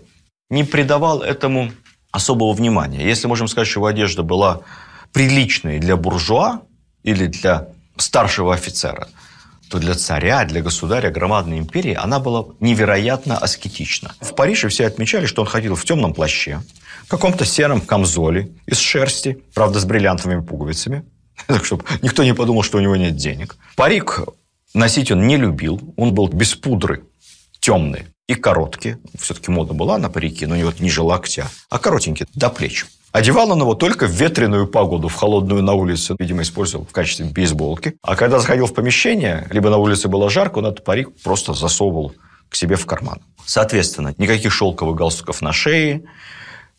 не 0.50 0.64
придавал 0.64 1.22
этому 1.22 1.72
особого 2.12 2.54
внимания. 2.54 3.04
Если 3.04 3.28
можем 3.28 3.48
сказать, 3.48 3.68
что 3.68 3.80
его 3.80 3.88
одежда 3.88 4.22
была 4.24 4.62
приличной 5.14 5.80
для 5.80 5.96
буржуа 5.96 6.62
или 7.04 7.28
для 7.28 7.68
старшего 7.98 8.54
офицера, 8.54 9.08
то 9.70 9.80
для 9.80 9.96
царя, 9.96 10.46
для 10.46 10.62
государя 10.62 11.10
громадной 11.10 11.60
империи 11.60 11.94
она 11.94 12.20
была 12.20 12.46
невероятно 12.60 13.38
аскетична. 13.38 14.16
В 14.22 14.34
Париже 14.34 14.70
все 14.70 14.88
отмечали, 14.88 15.26
что 15.26 15.42
он 15.42 15.48
ходил 15.48 15.76
в 15.76 15.84
темном 15.84 16.14
плаще, 16.14 16.62
в 17.06 17.10
каком-то 17.10 17.46
сером 17.46 17.82
камзоле 17.82 18.52
из 18.66 18.80
шерсти, 18.80 19.44
правда, 19.54 19.80
с 19.80 19.86
бриллиантовыми 19.86 20.42
пуговицами, 20.42 21.06
так 21.48 21.66
чтобы 21.66 21.84
никто 22.02 22.24
не 22.24 22.34
подумал, 22.34 22.64
что 22.64 22.78
у 22.78 22.82
него 22.82 22.96
нет 22.96 23.16
денег. 23.16 23.56
Парик 23.76 24.22
носить 24.74 25.12
он 25.12 25.28
не 25.28 25.38
любил, 25.38 25.94
он 25.98 26.14
был 26.14 26.28
без 26.28 26.56
пудры, 26.56 27.04
темный 27.60 28.06
и 28.28 28.36
короткий. 28.36 28.98
Все-таки 29.18 29.52
мода 29.52 29.74
была 29.74 29.98
на 29.98 30.10
парики, 30.10 30.46
но 30.46 30.56
не 30.56 30.64
вот 30.64 30.80
ниже 30.80 31.02
локтя, 31.02 31.48
а 31.70 31.80
коротенький, 31.80 32.26
до 32.34 32.50
плеч. 32.50 32.86
Одевал 33.12 33.52
он 33.52 33.62
его 33.62 33.74
только 33.74 34.06
в 34.06 34.12
ветреную 34.12 34.68
погоду, 34.68 35.08
в 35.08 35.14
холодную 35.16 35.64
на 35.64 35.74
улице. 35.74 36.16
Видимо, 36.20 36.42
использовал 36.42 36.86
в 36.86 36.92
качестве 36.92 37.26
бейсболки. 37.26 37.98
А 38.02 38.16
когда 38.16 38.40
заходил 38.40 38.66
в 38.66 38.74
помещение, 38.74 39.48
либо 39.50 39.70
на 39.70 39.78
улице 39.78 40.08
было 40.08 40.30
жарко, 40.30 40.60
он 40.60 40.68
этот 40.68 40.84
парик 40.84 41.10
просто 41.24 41.54
засовывал 41.54 42.14
к 42.50 42.56
себе 42.56 42.76
в 42.76 42.86
карман. 42.86 43.20
Соответственно, 43.46 44.14
никаких 44.18 44.52
шелковых 44.52 44.96
галстуков 44.96 45.42
на 45.42 45.54
шее, 45.54 46.04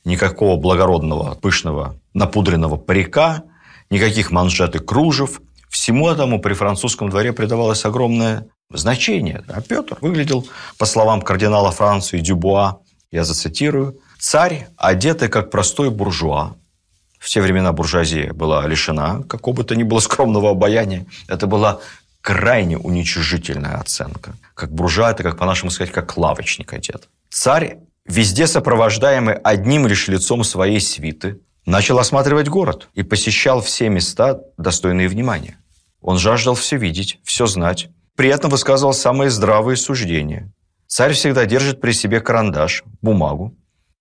никакого 0.04 0.56
благородного, 0.56 1.34
пышного, 1.34 1.96
напудренного 2.14 2.76
парика, 2.76 3.44
никаких 3.90 4.30
манжет 4.30 4.76
и 4.76 4.78
кружев. 4.78 5.40
Всему 5.68 6.08
этому 6.08 6.40
при 6.40 6.54
французском 6.54 7.10
дворе 7.10 7.32
придавалось 7.32 7.84
огромное 7.84 8.46
значение. 8.70 9.42
А 9.48 9.60
Петр 9.60 9.96
выглядел, 10.00 10.46
по 10.78 10.84
словам 10.84 11.22
кардинала 11.22 11.70
Франции 11.70 12.20
Дюбуа, 12.20 12.80
я 13.10 13.24
зацитирую, 13.24 13.98
Царь, 14.18 14.66
одетый 14.76 15.28
как 15.28 15.50
простой 15.50 15.90
буржуа, 15.90 16.57
в 17.18 17.28
те 17.28 17.40
времена 17.40 17.72
буржуазия 17.72 18.33
была 18.33 18.66
лишена 18.66 19.22
какого 19.28 19.57
бы 19.57 19.64
то 19.64 19.76
ни 19.76 19.83
было 19.83 20.00
скромного 20.00 20.50
обаяния. 20.50 21.07
Это 21.28 21.46
была 21.46 21.81
крайне 22.20 22.78
уничижительная 22.78 23.76
оценка. 23.76 24.35
Как 24.54 24.72
буржуа, 24.72 25.11
это, 25.11 25.22
как 25.22 25.38
по-нашему 25.38 25.70
сказать, 25.70 25.92
как 25.92 26.16
лавочник 26.16 26.72
одет. 26.72 27.09
Царь, 27.31 27.78
везде 28.07 28.46
сопровождаемый 28.46 29.35
одним 29.35 29.87
лишь 29.87 30.09
лицом 30.09 30.42
своей 30.44 30.81
свиты, 30.81 31.40
начал 31.64 31.98
осматривать 31.98 32.48
город 32.48 32.88
и 32.94 33.02
посещал 33.02 33.61
все 33.61 33.88
места, 33.88 34.40
достойные 34.57 35.09
внимания. 35.09 35.59
Он 36.00 36.18
жаждал 36.18 36.54
все 36.54 36.76
видеть, 36.76 37.20
все 37.22 37.46
знать, 37.46 37.88
при 38.16 38.31
этом 38.31 38.50
высказывал 38.50 38.94
самые 38.94 39.31
здравые 39.31 39.76
суждения. 39.76 40.50
Царь 40.87 41.12
всегда 41.12 41.44
держит 41.46 41.81
при 41.81 41.92
себе 41.92 42.20
карандаш, 42.20 42.83
бумагу, 43.02 43.54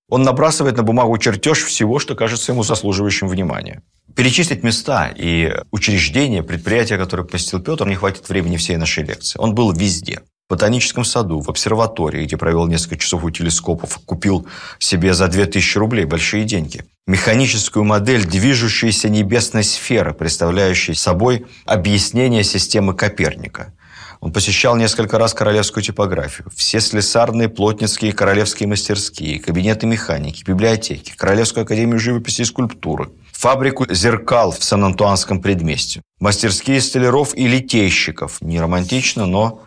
он 0.10 0.24
набрасывает 0.24 0.78
на 0.78 0.84
бумагу 0.84 1.18
чертеж 1.18 1.64
всего, 1.64 2.00
что 2.00 2.16
кажется 2.16 2.52
ему 2.52 2.64
заслуживающим 2.64 3.28
внимания. 3.28 3.82
Перечислить 4.16 4.64
места 4.64 5.14
и 5.16 5.54
учреждения, 5.72 6.44
предприятия, 6.44 6.98
которые 6.98 7.26
посетил 7.26 7.60
Петр, 7.60 7.88
не 7.88 7.96
хватит 7.96 8.28
времени 8.30 8.58
всей 8.58 8.78
нашей 8.78 9.04
лекции. 9.04 9.38
Он 9.38 9.54
был 9.54 9.72
везде. 9.74 10.22
В 10.48 10.54
ботаническом 10.54 11.04
саду, 11.04 11.42
в 11.42 11.50
обсерватории, 11.50 12.24
где 12.24 12.38
провел 12.38 12.68
несколько 12.68 12.96
часов 12.98 13.26
у 13.26 13.30
телескопов, 13.30 14.00
купил 14.06 14.48
себе 14.80 15.14
за 15.14 15.28
2000 15.28 15.78
рублей 15.78 16.06
большие 16.06 16.46
деньги. 16.46 16.86
Механическую 17.06 17.84
модель 17.84 18.26
движущейся 18.26 19.10
небесной 19.10 19.66
сферы, 19.66 20.14
представляющей 20.14 20.94
собой 20.94 21.46
объяснение 21.66 22.46
системы 22.46 22.94
Коперника. 22.94 23.74
Он 24.20 24.32
посещал 24.32 24.76
несколько 24.76 25.20
раз 25.20 25.34
королевскую 25.34 25.84
типографию, 25.84 26.50
все 26.56 26.80
слесарные, 26.80 27.50
плотницкие 27.50 28.14
королевские 28.14 28.68
мастерские, 28.68 29.40
кабинеты 29.40 29.86
механики, 29.86 30.44
библиотеки, 30.44 31.14
Королевскую 31.16 31.64
академию 31.64 32.00
живописи 32.00 32.42
и 32.42 32.46
скульптуры, 32.46 33.12
фабрику 33.32 33.86
зеркал 33.94 34.52
в 34.52 34.64
Сан-Антуанском 34.64 35.42
предместе, 35.42 36.02
мастерские 36.20 36.82
столяров 36.82 37.36
и 37.36 37.48
литейщиков. 37.48 38.42
Не 38.42 38.60
романтично, 38.60 39.26
но 39.26 39.64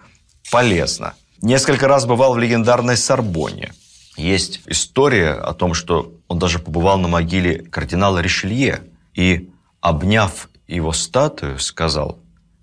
полезно. 0.50 1.14
Несколько 1.42 1.86
раз 1.86 2.06
бывал 2.06 2.34
в 2.34 2.38
легендарной 2.38 2.96
Сорбоне. 2.96 3.72
Есть 4.16 4.60
история 4.66 5.32
о 5.32 5.54
том, 5.54 5.74
что 5.74 6.12
он 6.28 6.38
даже 6.38 6.58
побывал 6.58 6.98
на 6.98 7.08
могиле 7.08 7.62
кардинала 7.62 8.18
Ришелье 8.18 8.82
и, 9.14 9.50
обняв 9.80 10.50
его 10.66 10.92
статую, 10.92 11.58
сказал– 11.60 12.18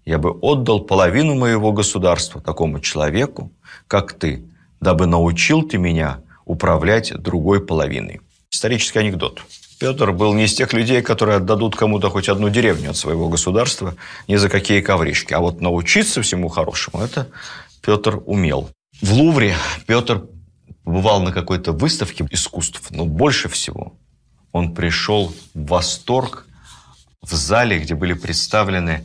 я 0.07 0.17
бы 0.19 0.31
отдал 0.31 0.79
половину 0.79 1.35
моего 1.35 1.73
государства 1.73 2.39
такому 2.39 2.79
человеку, 2.79 3.51
как 3.87 4.13
ты, 4.13 4.45
дабы 4.79 5.05
научил 5.05 5.63
ты 5.63 5.77
меня 5.77 6.21
управлять 6.45 7.13
другой 7.13 7.59
половиной. 7.59 8.21
Исторический 8.49 8.99
анекдот. 8.99 9.41
Петр 9.81 10.13
был 10.13 10.33
не 10.33 10.45
из 10.45 10.53
тех 10.53 10.71
людей, 10.71 11.01
которые 11.01 11.37
отдадут 11.37 11.75
кому-то 11.75 12.09
хоть 12.09 12.29
одну 12.29 12.49
деревню 12.49 12.91
от 12.91 12.95
своего 12.95 13.27
государства 13.27 13.95
ни 14.29 14.37
за 14.37 14.47
какие 14.47 14.79
ковришки. 14.79 15.33
А 15.33 15.39
вот 15.41 15.59
научиться 15.59 16.21
всему 16.21 16.47
хорошему, 16.47 17.03
это 17.03 17.27
Петр 17.81 18.21
умел. 18.25 18.69
В 19.01 19.11
Лувре 19.11 19.55
Петр 19.87 20.23
побывал 20.85 21.21
на 21.21 21.33
какой-то 21.33 21.73
выставке 21.73 22.25
искусств, 22.31 22.91
но 22.91 23.03
больше 23.05 23.49
всего 23.49 23.97
он 24.53 24.73
пришел 24.73 25.33
в 25.53 25.65
восторг 25.67 26.47
в 27.21 27.33
зале, 27.33 27.79
где 27.79 27.93
были 27.93 28.13
представлены 28.13 29.03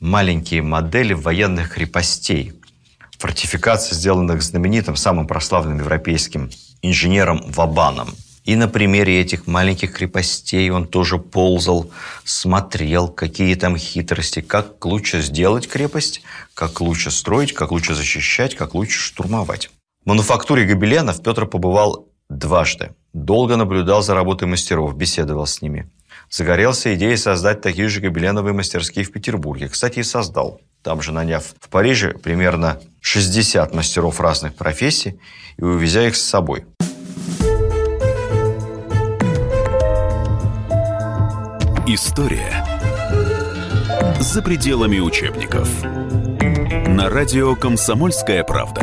маленькие 0.00 0.62
модели 0.62 1.12
военных 1.12 1.74
крепостей, 1.74 2.52
фортификаций, 3.18 3.96
сделанных 3.96 4.42
знаменитым, 4.42 4.96
самым 4.96 5.26
прославленным 5.26 5.78
европейским 5.78 6.50
инженером 6.82 7.42
Вабаном. 7.46 8.14
И 8.44 8.56
на 8.56 8.66
примере 8.66 9.20
этих 9.20 9.46
маленьких 9.46 9.92
крепостей 9.92 10.70
он 10.70 10.86
тоже 10.86 11.18
ползал, 11.18 11.90
смотрел, 12.24 13.08
какие 13.08 13.54
там 13.56 13.76
хитрости, 13.76 14.40
как 14.40 14.84
лучше 14.86 15.20
сделать 15.20 15.68
крепость, 15.68 16.22
как 16.54 16.80
лучше 16.80 17.10
строить, 17.10 17.52
как 17.52 17.72
лучше 17.72 17.94
защищать, 17.94 18.54
как 18.54 18.74
лучше 18.74 19.00
штурмовать. 19.00 19.70
В 20.02 20.08
мануфактуре 20.08 20.64
гобеленов 20.64 21.22
Петр 21.22 21.44
побывал 21.44 22.08
дважды. 22.30 22.94
Долго 23.12 23.56
наблюдал 23.56 24.02
за 24.02 24.14
работой 24.14 24.48
мастеров, 24.48 24.96
беседовал 24.96 25.46
с 25.46 25.60
ними 25.60 25.90
загорелся 26.30 26.94
идеей 26.94 27.16
создать 27.16 27.60
такие 27.60 27.88
же 27.88 28.00
гобеленовые 28.00 28.52
мастерские 28.52 29.04
в 29.04 29.12
Петербурге. 29.12 29.68
Кстати, 29.68 30.00
и 30.00 30.02
создал. 30.02 30.60
Там 30.82 31.02
же 31.02 31.12
наняв 31.12 31.44
в 31.60 31.68
Париже 31.68 32.12
примерно 32.12 32.80
60 33.00 33.74
мастеров 33.74 34.20
разных 34.20 34.54
профессий 34.54 35.20
и 35.56 35.64
увезя 35.64 36.06
их 36.06 36.16
с 36.16 36.22
собой. 36.22 36.64
История 41.86 42.64
за 44.20 44.42
пределами 44.42 44.98
учебников. 44.98 45.68
На 45.82 47.08
радио 47.08 47.54
«Комсомольская 47.56 48.44
правда». 48.44 48.82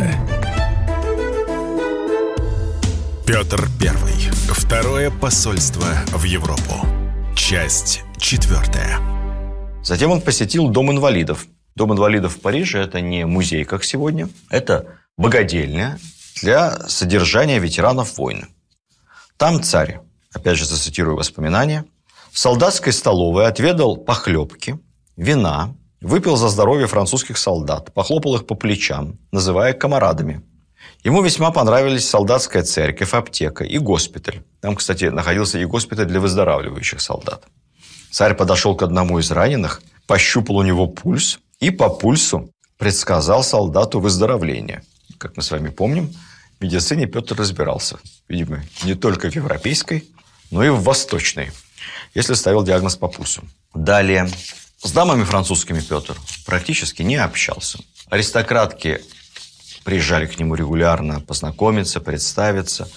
Петр 3.28 3.68
Первый. 3.80 4.14
Второе 4.50 5.12
посольство 5.12 5.86
в 6.14 6.24
Европу. 6.24 7.05
Часть 7.48 8.02
четвертая. 8.18 9.00
Затем 9.84 10.10
он 10.10 10.22
посетил 10.22 10.68
Дом 10.68 10.92
инвалидов. 10.92 11.46
Дом 11.76 11.94
инвалидов 11.94 12.38
в 12.38 12.42
Париже– 12.42 12.80
это 12.82 13.02
не 13.02 13.24
музей, 13.28 13.66
как 13.66 13.84
сегодня. 13.84 14.30
Это 14.50 14.88
богадельня 15.16 16.00
для 16.42 16.72
содержания 16.88 17.60
ветеранов 17.60 18.18
войны. 18.18 18.48
Там 19.38 19.62
царь, 19.62 20.00
опять 20.34 20.58
же 20.58 20.66
зацитирую 20.66 21.18
воспоминания, 21.18 21.86
в 22.32 22.40
солдатской 22.40 22.92
столовой 22.92 23.46
отведал 23.46 23.96
похлебки, 23.96 24.80
вина, 25.16 25.76
выпил 26.02 26.38
за 26.38 26.50
здоровье 26.50 26.88
французских 26.88 27.38
солдат, 27.38 27.94
похлопал 27.94 28.38
их 28.38 28.48
по 28.48 28.56
плечам, 28.56 29.20
называя 29.32 29.74
комарадами– 29.74 30.42
Ему 31.06 31.22
весьма 31.22 31.52
понравились 31.52 32.10
солдатская 32.10 32.64
церковь, 32.64 33.14
аптека 33.14 33.64
и 33.64 33.78
госпиталь. 33.78 34.42
Там, 34.60 34.76
кстати, 34.76 35.06
находился 35.06 35.60
и 35.60 35.66
госпиталь 35.66 36.08
для 36.08 36.20
выздоравливающих 36.20 37.00
солдат. 37.00 37.44
Царь 38.12 38.34
подошел 38.34 38.76
к 38.76 38.82
одному 38.82 39.20
из 39.20 39.30
раненых, 39.30 39.84
пощупал 40.08 40.58
у 40.58 40.64
него 40.64 40.88
пульс 40.88 41.38
и 41.60 41.70
по 41.70 41.90
пульсу 41.90 42.50
предсказал 42.80 43.44
солдату 43.44 44.00
выздоровление. 44.00 44.82
Как 45.20 45.38
мы 45.38 45.44
с 45.44 45.52
вами 45.52 45.70
помним, 45.70 46.12
в 46.58 46.64
медицине 46.64 47.06
Петр 47.06 47.36
разбирался. 47.36 48.00
Видимо, 48.28 48.64
не 48.84 48.96
только 48.96 49.30
в 49.30 49.36
европейской, 49.36 50.10
но 50.50 50.64
и 50.64 50.70
в 50.70 50.82
восточной. 50.82 51.52
если 52.16 52.34
ставил 52.34 52.64
диагноз 52.64 52.96
по 52.96 53.10
пульсу. 53.10 53.44
Далее. 53.76 54.28
С 54.82 54.92
дамами 54.92 55.24
французскими 55.24 55.82
Петр 55.82 56.16
практически 56.48 57.04
не 57.04 57.18
общался. 57.18 57.78
Аристократки 58.10 59.02
приезжали 59.86 60.26
к 60.26 60.38
нему 60.40 60.56
регулярно 60.56 61.22
познакомиться, 61.22 62.02
представиться, 62.02 62.90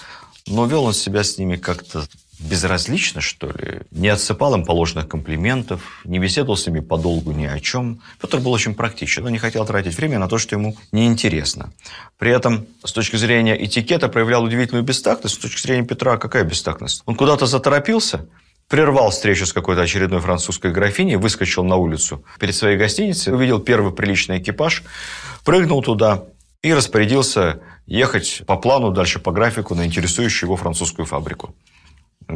но 0.47 0.65
вел 0.65 0.83
он 0.85 0.93
себя 0.93 1.23
с 1.23 1.37
ними 1.37 1.55
как-то 1.55 2.05
безразлично, 2.39 3.21
что 3.21 3.47
ли, 3.47 3.81
не 3.91 4.07
отсыпал 4.07 4.55
им 4.55 4.65
положенных 4.65 5.07
комплиментов, 5.07 6.01
не 6.05 6.19
беседовал 6.19 6.57
с 6.57 6.65
ними 6.65 6.79
подолгу 6.79 7.31
ни 7.31 7.45
о 7.45 7.59
чем. 7.59 8.01
Петр 8.19 8.39
был 8.39 8.51
очень 8.51 8.73
практичен, 8.73 9.25
он 9.25 9.31
не 9.31 9.37
хотел 9.37 9.65
тратить 9.65 9.95
время 9.97 10.19
на 10.19 10.27
то, 10.27 10.37
что 10.37 10.55
ему 10.55 10.75
неинтересно. 10.91 11.71
При 12.17 12.31
этом, 12.31 12.65
с 12.83 12.91
точки 12.91 13.17
зрения 13.17 13.61
этикета, 13.63 14.07
проявлял 14.07 14.43
удивительную 14.43 14.83
бестактность. 14.83 15.35
С 15.35 15.37
точки 15.37 15.61
зрения 15.61 15.85
Петра, 15.85 16.17
какая 16.17 16.43
бестактность? 16.43 17.03
Он 17.05 17.15
куда-то 17.15 17.45
заторопился, 17.45 18.25
прервал 18.69 19.11
встречу 19.11 19.45
с 19.45 19.53
какой-то 19.53 19.81
очередной 19.81 20.21
французской 20.21 20.71
графиней, 20.71 21.17
выскочил 21.17 21.63
на 21.63 21.75
улицу 21.75 22.23
перед 22.39 22.55
своей 22.55 22.77
гостиницей, 22.77 23.33
увидел 23.33 23.59
первый 23.59 23.91
приличный 23.91 24.39
экипаж, 24.39 24.83
прыгнул 25.43 25.83
туда 25.83 26.23
и 26.61 26.73
распорядился 26.73 27.61
ехать 27.85 28.43
по 28.45 28.57
плану, 28.57 28.91
дальше 28.91 29.19
по 29.19 29.31
графику 29.31 29.75
на 29.75 29.85
интересующую 29.85 30.47
его 30.47 30.57
французскую 30.57 31.05
фабрику. 31.05 31.55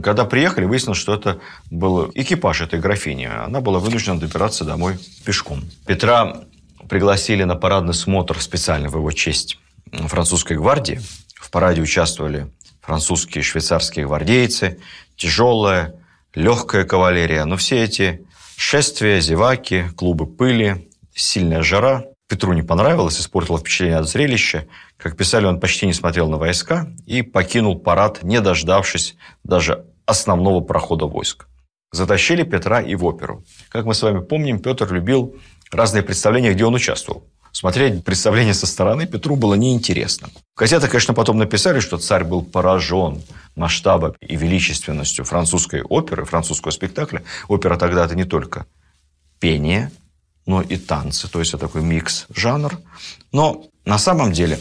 Когда 0.02 0.26
приехали, 0.26 0.66
выяснилось, 0.66 0.98
что 0.98 1.14
это 1.14 1.40
был 1.70 2.10
экипаж 2.16 2.62
этой 2.62 2.80
графини. 2.80 3.26
Она 3.26 3.62
была 3.62 3.80
вынуждена 3.80 4.20
добираться 4.20 4.64
домой 4.64 4.98
пешком. 5.24 5.62
Петра 5.86 6.46
пригласили 6.90 7.44
на 7.44 7.56
парадный 7.56 7.94
смотр 7.94 8.42
специально 8.42 8.90
в 8.90 8.96
его 8.96 9.12
честь 9.12 9.60
французской 9.92 10.58
гвардии. 10.58 11.00
В 11.36 11.52
параде 11.52 11.82
участвовали 11.82 12.52
французские 12.82 13.44
швейцарские 13.44 14.08
гвардейцы, 14.08 14.80
тяжелая, 15.16 15.94
легкая 16.34 16.86
кавалерия. 16.86 17.46
Но 17.46 17.58
все 17.58 17.84
эти 17.84 18.26
шествия, 18.58 19.22
зеваки, 19.22 19.86
клубы 19.96 20.26
пыли, 20.26 20.90
сильная 21.14 21.62
жара 21.62 22.06
Петру 22.28 22.54
не 22.54 22.64
понравилось, 22.64 23.20
испортило 23.20 23.60
впечатление 23.60 23.98
от 23.98 24.08
зрелища. 24.08 24.68
Как 24.98 25.18
писали, 25.18 25.46
он 25.46 25.60
почти 25.60 25.86
не 25.86 25.94
смотрел 25.94 26.30
на 26.30 26.38
войска 26.38 26.88
и 27.06 27.22
покинул 27.22 27.78
парад, 27.78 28.24
не 28.24 28.42
дождавшись 28.42 29.16
даже 29.44 29.86
основного 30.06 30.62
прохода 30.62 31.06
войск. 31.06 31.48
Затащили 31.92 32.44
Петра 32.44 32.82
и 32.82 32.96
в 32.96 33.06
оперу. 33.06 33.44
Как 33.70 33.86
мы 33.86 33.94
с 33.94 34.02
вами 34.02 34.20
помним, 34.20 34.60
Петр 34.60 34.92
любил 34.92 35.36
разные 35.72 36.02
представления, 36.02 36.54
где 36.54 36.66
он 36.66 36.74
участвовал. 36.74 37.28
Смотреть 37.52 38.04
представление 38.04 38.56
со 38.56 38.66
стороны 38.66 39.06
Петру 39.06 39.36
было 39.36 39.54
неинтересно. 39.54 40.30
В 40.56 40.60
газетах, 40.60 40.90
конечно, 40.90 41.14
потом 41.14 41.38
написали, 41.38 41.82
что 41.82 42.00
царь 42.00 42.24
был 42.24 42.42
поражен 42.42 43.22
масштабом 43.56 44.16
и 44.22 44.36
величественностью 44.36 45.24
французской 45.24 45.84
оперы, 45.84 46.26
французского 46.26 46.72
спектакля. 46.72 47.24
Опера 47.48 47.78
тогда 47.78 48.06
это 48.06 48.16
не 48.16 48.24
только 48.24 48.66
пение, 49.40 49.92
но 50.46 50.62
и 50.62 50.78
танцы. 50.78 51.28
То 51.28 51.40
есть, 51.40 51.54
это 51.54 51.68
такой 51.68 51.82
микс 51.82 52.26
жанр. 52.34 52.80
Но 53.32 53.66
на 53.86 53.98
самом 53.98 54.32
деле 54.32 54.60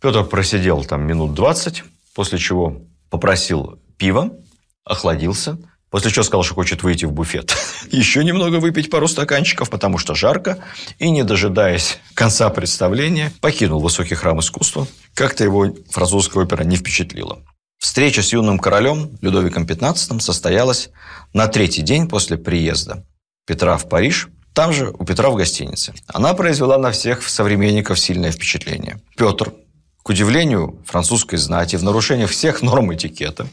Петр 0.00 0.24
просидел 0.24 0.84
там 0.84 1.06
минут 1.06 1.34
20, 1.34 1.84
после 2.14 2.38
чего 2.38 2.82
попросил 3.10 3.78
пива, 3.96 4.32
охладился, 4.84 5.58
после 5.90 6.10
чего 6.10 6.22
сказал, 6.22 6.42
что 6.42 6.54
хочет 6.54 6.82
выйти 6.82 7.04
в 7.04 7.12
буфет. 7.12 7.56
Еще 7.90 8.24
немного 8.24 8.56
выпить 8.56 8.90
пару 8.90 9.08
стаканчиков, 9.08 9.70
потому 9.70 9.98
что 9.98 10.14
жарко, 10.14 10.58
и, 10.98 11.10
не 11.10 11.24
дожидаясь 11.24 11.98
конца 12.14 12.50
представления, 12.50 13.32
покинул 13.40 13.80
высокий 13.80 14.14
храм 14.14 14.40
искусства. 14.40 14.86
Как-то 15.14 15.44
его 15.44 15.74
французская 15.90 16.44
опера 16.44 16.64
не 16.64 16.76
впечатлила. 16.76 17.42
Встреча 17.78 18.22
с 18.22 18.32
юным 18.32 18.58
королем 18.58 19.18
Людовиком 19.20 19.64
XV 19.64 20.20
состоялась 20.20 20.90
на 21.32 21.46
третий 21.46 21.82
день 21.82 22.08
после 22.08 22.38
приезда 22.38 23.04
Петра 23.46 23.76
в 23.76 23.88
Париж 23.88 24.28
там 24.56 24.72
же, 24.72 24.90
у 24.98 25.04
Петра 25.04 25.28
в 25.28 25.36
гостинице. 25.36 25.92
Она 26.06 26.32
произвела 26.32 26.78
на 26.78 26.90
всех 26.90 27.28
современников 27.28 28.00
сильное 28.00 28.32
впечатление. 28.32 29.02
Петр, 29.14 29.52
к 30.02 30.08
удивлению 30.08 30.82
французской 30.86 31.36
знати, 31.36 31.76
в 31.76 31.84
нарушении 31.84 32.24
всех 32.24 32.62
норм 32.62 32.94
этикета, 32.94 33.48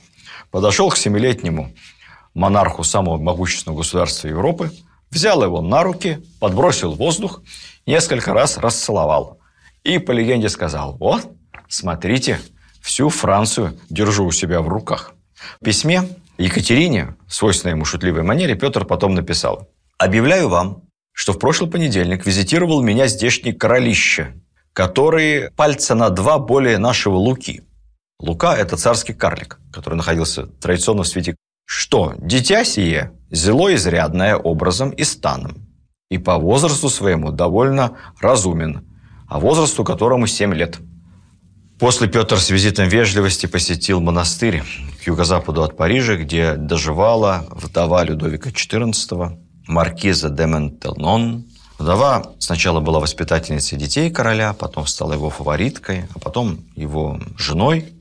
подошел 0.50 0.90
к 0.90 0.96
семилетнему 0.96 1.74
монарху 2.34 2.86
самого 2.86 3.18
могущественного 3.18 3.80
государства 3.80 4.30
Европы, 4.30 4.72
взял 5.12 5.44
его 5.44 5.62
на 5.62 5.84
руки, 5.84 6.24
подбросил 6.40 6.94
в 6.94 7.00
воздух, 7.00 7.42
несколько 7.86 8.34
раз 8.34 8.58
расцеловал. 8.58 9.40
И 9.84 9.98
по 9.98 10.14
легенде 10.14 10.48
сказал, 10.48 10.96
вот, 10.96 11.30
смотрите, 11.68 12.40
всю 12.82 13.10
Францию 13.10 13.78
держу 13.90 14.26
у 14.26 14.32
себя 14.32 14.62
в 14.62 14.70
руках. 14.70 15.12
В 15.60 15.66
письме 15.66 16.08
Екатерине, 16.38 17.18
свойственной 17.28 17.74
ему 17.74 17.84
шутливой 17.84 18.24
манере, 18.24 18.56
Петр 18.56 18.86
потом 18.86 19.16
написал, 19.16 19.68
«Объявляю 19.98 20.48
вам, 20.48 20.84
что 21.14 21.32
в 21.32 21.40
прошлый 21.40 21.70
понедельник 21.70 22.26
визитировал 22.26 22.82
меня 22.82 23.08
здешний 23.08 23.54
королище, 23.54 24.34
который 24.74 25.52
пальца 25.52 25.96
на 25.96 26.10
два 26.10 26.40
более 26.40 26.80
нашего 26.80 27.16
Луки. 27.16 27.62
Лука– 28.20 28.56
это 28.58 28.76
царский 28.76 29.14
карлик, 29.14 29.60
который 29.72 29.96
находился 29.96 30.48
традиционно 30.48 31.04
в 31.04 31.08
свете. 31.08 31.36
Что 31.66 32.16
дитя 32.18 32.66
сие 32.66 33.12
зело 33.30 33.74
изрядное 33.74 34.36
образом 34.36 34.90
и 34.90 35.04
станом, 35.04 35.68
и 36.10 36.18
по 36.18 36.38
возрасту 36.38 36.90
своему 36.90 37.32
довольно 37.32 37.98
разумен, 38.20 38.86
а 39.28 39.40
возрасту 39.40 39.84
которому 39.84 40.28
семь 40.28 40.54
лет. 40.54 40.80
После 41.80 42.08
Петр 42.08 42.40
с 42.40 42.50
визитом 42.50 42.88
вежливости 42.88 43.46
посетил 43.46 44.00
монастырь 44.00 44.64
к 45.04 45.08
юго-западу 45.08 45.64
от 45.64 45.76
Парижа, 45.76 46.16
где 46.16 46.54
доживала 46.54 47.46
вдова 47.52 48.04
Людовика 48.04 48.50
XIV, 48.50 49.38
маркиза 49.68 50.30
де 50.30 50.48
Ментелнон. 50.48 51.46
Вдова 51.80 52.34
сначала 52.40 52.80
была 52.80 53.00
воспитательницей 53.00 53.78
детей 53.78 54.10
короля, 54.10 54.54
потом 54.54 54.88
стала 54.88 55.14
его 55.14 55.30
фавориткой, 55.30 56.06
а 56.16 56.20
потом 56.20 56.60
его 56.76 57.20
женой. 57.38 57.94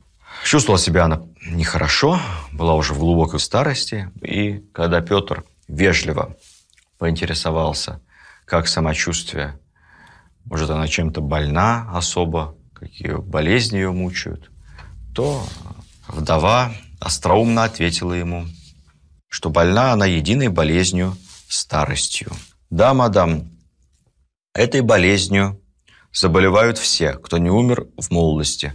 Чувствовала 0.44 0.78
себя 0.78 1.04
она 1.04 1.22
нехорошо, 1.46 2.20
была 2.52 2.74
уже 2.74 2.94
в 2.94 2.98
глубокой 2.98 3.40
старости. 3.40 4.10
И 4.20 4.62
когда 4.72 5.00
Петр 5.00 5.44
вежливо 5.68 6.36
поинтересовался, 6.98 8.00
как 8.44 8.68
самочувствие, 8.68 9.58
может, 10.44 10.70
она 10.70 10.86
чем-то 10.88 11.20
больна 11.20 11.88
особо, 11.92 12.54
какие 12.74 13.14
болезни 13.14 13.76
ее 13.76 13.92
мучают, 13.92 14.50
то 15.14 15.44
вдова 16.08 16.72
остроумно 17.00 17.64
ответила 17.64 18.12
ему, 18.12 18.46
что 19.28 19.50
больна 19.50 19.92
она 19.92 20.06
единой 20.06 20.48
болезнью– 20.48 21.16
старостью. 21.53 22.32
Да, 22.70 22.94
мадам, 22.94 23.50
этой 24.55 24.80
болезнью 24.80 25.61
заболевают 26.12 26.78
все, 26.78 27.12
кто 27.12 27.38
не 27.38 27.50
умер 27.50 27.86
в 27.98 28.11
молодости. 28.11 28.74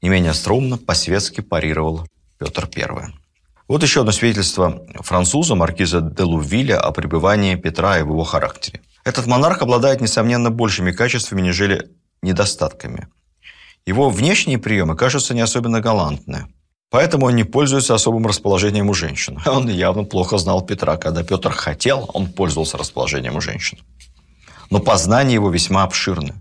Не 0.00 0.08
менее 0.08 0.32
струмно 0.34 0.78
по-светски 0.78 1.40
парировал 1.40 2.06
Петр 2.38 2.68
I. 2.76 3.12
Вот 3.66 3.82
еще 3.82 4.00
одно 4.00 4.12
свидетельство 4.12 4.80
француза 5.00 5.54
маркиза 5.54 6.00
де 6.00 6.22
Лувиля 6.22 6.80
о 6.80 6.92
пребывании 6.92 7.56
Петра 7.56 7.98
и 7.98 8.02
в 8.02 8.10
его 8.10 8.24
характере. 8.24 8.80
Этот 9.04 9.26
монарх 9.26 9.62
обладает, 9.62 10.00
несомненно, 10.00 10.50
большими 10.50 10.92
качествами, 10.92 11.42
нежели 11.42 11.90
недостатками. 12.22 13.08
Его 13.86 14.08
внешние 14.10 14.58
приемы 14.58 14.96
кажутся 14.96 15.34
не 15.34 15.40
особенно 15.40 15.80
галантны. 15.80 16.46
Поэтому 16.90 17.26
он 17.26 17.36
не 17.36 17.44
пользуется 17.44 17.94
особым 17.94 18.26
расположением 18.26 18.88
у 18.88 18.94
женщин. 18.94 19.38
Он 19.46 19.68
явно 19.68 20.04
плохо 20.04 20.38
знал 20.38 20.64
Петра. 20.64 20.96
Когда 20.96 21.22
Петр 21.22 21.50
хотел, 21.50 22.10
он 22.14 22.32
пользовался 22.32 22.78
расположением 22.78 23.36
у 23.36 23.40
женщин. 23.40 23.78
Но 24.70 24.80
познания 24.80 25.34
его 25.34 25.50
весьма 25.50 25.82
обширны. 25.82 26.34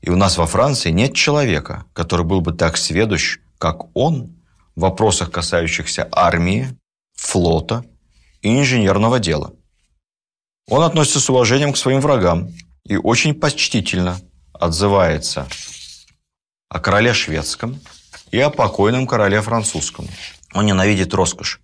И 0.00 0.08
у 0.08 0.16
нас 0.16 0.38
во 0.38 0.46
Франции 0.46 0.90
нет 0.90 1.14
человека, 1.14 1.84
который 1.92 2.24
был 2.24 2.40
бы 2.40 2.52
так 2.52 2.78
сведущ, 2.78 3.38
как 3.58 3.94
он, 3.94 4.34
в 4.76 4.80
вопросах, 4.80 5.30
касающихся 5.30 6.08
армии, 6.10 6.68
флота 7.14 7.84
и 8.40 8.58
инженерного 8.58 9.18
дела. 9.18 9.52
Он 10.68 10.82
относится 10.84 11.20
с 11.20 11.28
уважением 11.28 11.74
к 11.74 11.76
своим 11.76 12.00
врагам 12.00 12.48
и 12.84 12.96
очень 12.96 13.34
почтительно 13.34 14.18
отзывается 14.54 15.46
о 16.70 16.80
короле 16.80 17.12
шведском– 17.12 17.78
и 18.30 18.38
о 18.38 18.50
покойном 18.50 19.06
короле 19.06 19.40
французском. 19.42 20.06
Он 20.54 20.66
ненавидит 20.66 21.14
роскошь 21.14 21.60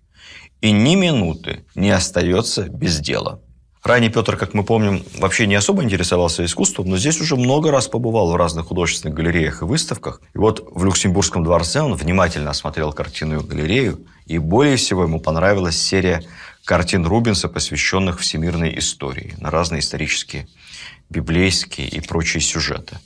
и 0.61 0.71
ни 0.71 0.95
минуты 0.95 1.65
не 1.75 1.91
остается 1.91 2.63
без 2.63 2.99
дела. 2.99 3.41
Ранее 3.83 4.11
Петр, 4.11 4.35
как 4.35 4.53
мы 4.53 4.63
помним, 4.63 5.03
вообще 5.17 5.47
не 5.47 5.55
особо 5.55 5.83
интересовался 5.83 6.43
искусством, 6.43 6.89
но 6.89 6.97
здесь 6.97 7.21
уже 7.21 7.37
много 7.37 7.71
раз 7.71 7.87
побывал 7.87 8.31
в 8.31 8.35
разных 8.35 8.65
художественных 8.67 9.15
галереях 9.15 9.61
и 9.61 9.65
выставках. 9.65 10.21
И 10.33 10.37
вот 10.37 10.67
в 10.71 10.83
Люксембургском 10.83 11.43
дворце 11.43 11.81
он 11.81 11.93
внимательно 11.93 12.49
осмотрел 12.49 12.91
картинную 12.91 13.43
галерею, 13.43 14.05
и 14.25 14.39
более 14.39 14.75
всего 14.75 15.03
ему 15.03 15.21
понравилась 15.21 15.81
серия 15.81 16.23
картин 16.65 17.05
Рубенса, 17.05 17.47
посвященных 17.47 18.19
всемирной 18.19 18.77
истории, 18.77 19.35
на 19.39 19.51
разные 19.51 19.79
исторические, 19.79 20.49
библейские 21.09 21.87
и 21.87 22.01
прочие 22.01 22.41
сюжеты. 22.41 22.97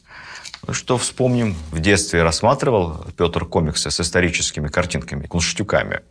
Что 0.70 0.98
вспомним, 0.98 1.56
в 1.72 1.80
детстве 1.80 2.24
рассматривал 2.24 3.06
Петр 3.18 3.46
комиксы 3.46 3.90
с 3.90 4.00
историческими 4.00 4.68
картинками, 4.68 5.26
кунштюками. 5.26 6.02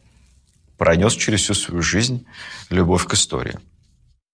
пронес 0.77 1.15
через 1.15 1.43
всю 1.43 1.55
свою 1.55 1.83
жизнь 1.83 2.25
любовь 2.71 3.07
к 3.07 3.15
истории. 3.15 3.59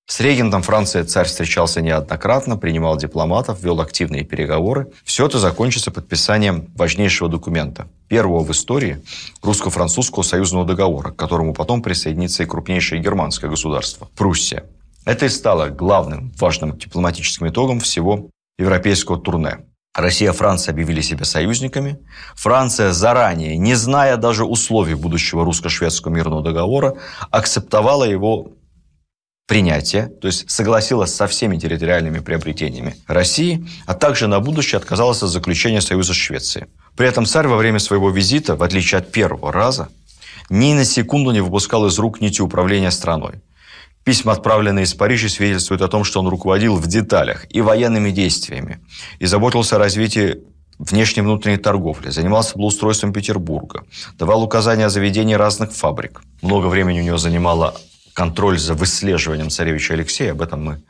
С 0.08 0.20
регентом 0.20 0.62
Франции 0.62 1.02
царь 1.02 1.26
встречался 1.26 1.82
неоднократно, 1.82 2.56
принимал 2.56 2.96
дипломатов, 2.96 3.60
вел 3.60 3.80
активные 3.80 4.22
переговоры. 4.22 4.92
Все 5.04 5.26
это 5.26 5.40
закончится 5.40 5.90
подписанием 5.90 6.70
важнейшего 6.76 7.28
документа, 7.28 7.88
первого 8.06 8.44
в 8.44 8.52
истории 8.52 9.02
русско-французского 9.42 10.22
союзного 10.22 10.64
договора, 10.64 11.10
к 11.10 11.16
которому 11.16 11.52
потом 11.52 11.82
присоединится 11.82 12.44
и 12.44 12.46
крупнейшее 12.46 13.02
германское 13.02 13.50
государство– 13.50 14.08
Пруссия. 14.16 14.64
Это 15.04 15.26
и 15.26 15.28
стало 15.28 15.70
главным 15.70 16.32
важным 16.38 16.78
дипломатическим 16.78 17.48
итогом 17.48 17.80
всего 17.80 18.30
европейского 18.58 19.18
турне. 19.18 19.58
Россия 19.96 20.30
и 20.30 20.34
Франция 20.34 20.72
объявили 20.72 21.00
себя 21.00 21.24
союзниками. 21.24 21.98
Франция 22.34 22.92
заранее, 22.92 23.56
не 23.56 23.74
зная 23.74 24.16
даже 24.16 24.44
условий 24.44 24.94
будущего 24.94 25.44
русско-шведского 25.44 26.12
мирного 26.12 26.42
договора, 26.42 26.96
акцептовала 27.30 28.04
его 28.04 28.52
принятие, 29.46 30.06
то 30.06 30.26
есть 30.26 30.50
согласилась 30.50 31.14
со 31.14 31.26
всеми 31.26 31.56
территориальными 31.56 32.18
приобретениями 32.18 32.96
России, 33.06 33.66
а 33.86 33.94
также 33.94 34.26
на 34.26 34.40
будущее 34.40 34.78
отказалась 34.78 35.22
от 35.22 35.30
заключения 35.30 35.80
союза 35.80 36.12
с 36.12 36.16
Швецией. 36.16 36.66
При 36.96 37.06
этом 37.06 37.24
царь 37.26 37.46
во 37.46 37.56
время 37.56 37.78
своего 37.78 38.10
визита, 38.10 38.56
в 38.56 38.62
отличие 38.62 38.98
от 38.98 39.12
первого 39.12 39.52
раза, 39.52 39.88
ни 40.50 40.74
на 40.74 40.84
секунду 40.84 41.30
не 41.30 41.40
выпускал 41.40 41.86
из 41.86 41.98
рук 41.98 42.20
нити 42.20 42.42
управления 42.42 42.90
страной. 42.90 43.40
Письма, 44.06 44.34
отправленные 44.34 44.84
из 44.84 44.94
Парижа, 44.94 45.28
свидетельствуют 45.28 45.82
о 45.82 45.88
том, 45.88 46.04
что 46.04 46.20
он 46.20 46.28
руководил 46.28 46.76
в 46.76 46.86
деталях 46.86 47.44
и 47.50 47.60
военными 47.60 48.12
действиями, 48.12 48.78
и 49.18 49.26
заботился 49.26 49.74
о 49.74 49.78
развитии 49.80 50.44
внешней 50.78 51.22
и 51.22 51.24
внутренней 51.24 51.56
торговли, 51.56 52.10
занимался 52.10 52.52
благоустройством 52.52 53.12
Петербурга, 53.12 53.82
давал 54.16 54.44
указания 54.44 54.86
о 54.86 54.90
заведении 54.90 55.34
разных 55.34 55.72
фабрик. 55.72 56.22
Много 56.40 56.68
времени 56.68 57.00
у 57.00 57.02
него 57.02 57.16
занимало 57.18 57.74
контроль 58.14 58.60
за 58.60 58.74
выслеживанием 58.74 59.50
царевича 59.50 59.94
Алексея. 59.94 60.30
Об 60.30 60.42
этом 60.42 60.64
мы 60.64 60.82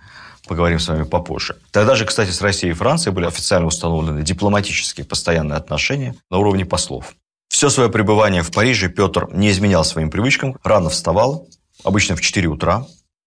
поговорим 0.47 0.79
с 0.79 0.87
вами 0.87 1.05
попозже. 1.05 1.57
Тогда 1.71 1.95
же, 1.95 2.05
кстати, 2.05 2.31
с 2.31 2.43
Россией 2.43 2.73
и 2.73 2.77
Францией 2.77 3.15
были 3.15 3.25
официально 3.25 3.67
установлены 3.67 4.25
дипломатические 4.25 5.07
постоянные 5.07 5.57
отношения 5.57 6.15
на 6.31 6.37
уровне 6.37 6.67
послов. 6.67 7.15
Все 7.49 7.71
свое 7.71 7.89
пребывание 7.89 8.43
в 8.43 8.51
Париже 8.51 8.91
Петр 8.91 9.27
не 9.33 9.51
изменял 9.51 9.87
своим 9.87 10.11
привычкам. 10.11 10.59
Рано 10.63 10.91
вставал, 10.91 11.49
обычно 11.83 12.15
в 12.15 12.21
4 12.21 12.47
утра. 12.49 12.87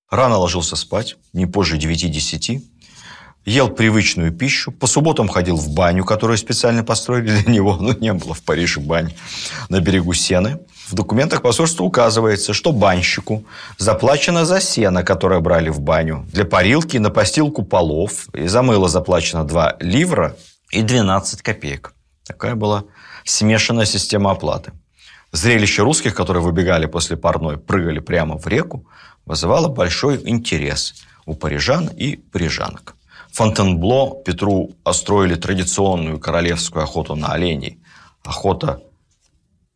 Рано 0.09 0.37
ложился 0.37 0.75
спать, 0.75 1.17
не 1.33 1.45
позже 1.45 1.77
9-10 1.77 2.61
ел 3.45 3.69
привычную 3.69 4.31
пищу, 4.31 4.71
по 4.71 4.87
субботам 4.87 5.27
ходил 5.27 5.55
в 5.55 5.69
баню, 5.69 6.05
которую 6.05 6.37
специально 6.37 6.83
построили 6.83 7.41
для 7.41 7.53
него, 7.53 7.77
ну, 7.79 7.97
не 7.99 8.13
было 8.13 8.33
в 8.33 8.41
Париже 8.43 8.79
бань, 8.79 9.13
на 9.69 9.79
берегу 9.79 10.13
Сены. 10.13 10.59
В 10.87 10.95
документах 10.95 11.41
посольства 11.41 11.83
указывается, 11.83 12.53
что 12.53 12.71
банщику 12.71 13.45
заплачено 13.77 14.45
за 14.45 14.59
сено, 14.59 15.03
которое 15.03 15.39
брали 15.39 15.69
в 15.69 15.79
баню, 15.79 16.25
для 16.31 16.45
парилки 16.45 16.97
на 16.97 17.09
постилку 17.09 17.63
полов, 17.63 18.27
и 18.33 18.47
за 18.47 18.61
мыло 18.61 18.89
заплачено 18.89 19.43
2 19.43 19.77
ливра 19.79 20.35
и 20.71 20.81
12 20.81 21.41
копеек. 21.41 21.93
Такая 22.25 22.55
была 22.55 22.83
смешанная 23.23 23.85
система 23.85 24.31
оплаты. 24.31 24.71
Зрелище 25.31 25.83
русских, 25.83 26.15
которые 26.15 26.41
выбегали 26.41 26.87
после 26.87 27.15
парной, 27.15 27.57
прыгали 27.57 27.99
прямо 27.99 28.37
в 28.37 28.47
реку, 28.47 28.87
вызывало 29.25 29.67
большой 29.67 30.21
интерес 30.27 30.95
у 31.25 31.35
парижан 31.35 31.87
и 31.87 32.17
парижанок. 32.17 32.95
Фонтенбло 33.31 34.21
Петру 34.23 34.75
устроили 34.83 35.35
традиционную 35.35 36.19
королевскую 36.19 36.83
охоту 36.83 37.15
на 37.15 37.33
оленей. 37.33 37.79
Охота 38.23 38.81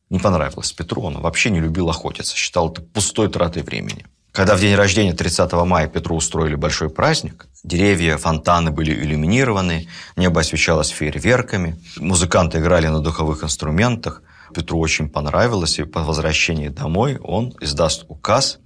не 0.10 0.20
понравилась 0.20 0.72
Петру, 0.72 1.04
он 1.04 1.20
вообще 1.20 1.50
не 1.50 1.60
любил 1.60 1.90
охотиться, 1.90 2.36
считал 2.36 2.72
это 2.72 2.82
пустой 2.82 3.30
тратой 3.30 3.64
времени. 3.64 4.06
Когда 4.32 4.56
в 4.56 4.60
день 4.60 4.76
рождения 4.76 5.14
30 5.14 5.54
мая 5.54 5.88
Петру 5.88 6.16
устроили 6.16 6.56
большой 6.56 6.90
праздник, 6.90 7.48
деревья, 7.64 8.18
фонтаны 8.18 8.72
были 8.72 8.92
иллюминированы, 8.92 9.88
небо 10.16 10.42
освещалось 10.42 10.90
фейерверками, 10.90 11.80
музыканты 11.98 12.58
играли 12.58 12.88
на 12.88 13.00
духовых 13.00 13.44
инструментах. 13.44 14.24
Петру 14.54 14.80
очень 14.80 15.08
понравилось, 15.08 15.78
и 15.78 15.84
по 15.84 16.04
возвращении 16.04 16.70
домой 16.70 17.18
он 17.24 17.54
издаст 17.62 18.06
указ 18.08 18.60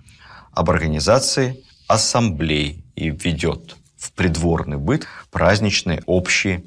об 0.58 0.72
организации 0.72 1.64
ассамблей 1.88 2.84
и 2.96 3.12
введет 3.12 3.76
в 3.96 4.12
придворный 4.14 4.78
быт 4.78 5.06
праздничные 5.32 6.02
общие 6.08 6.64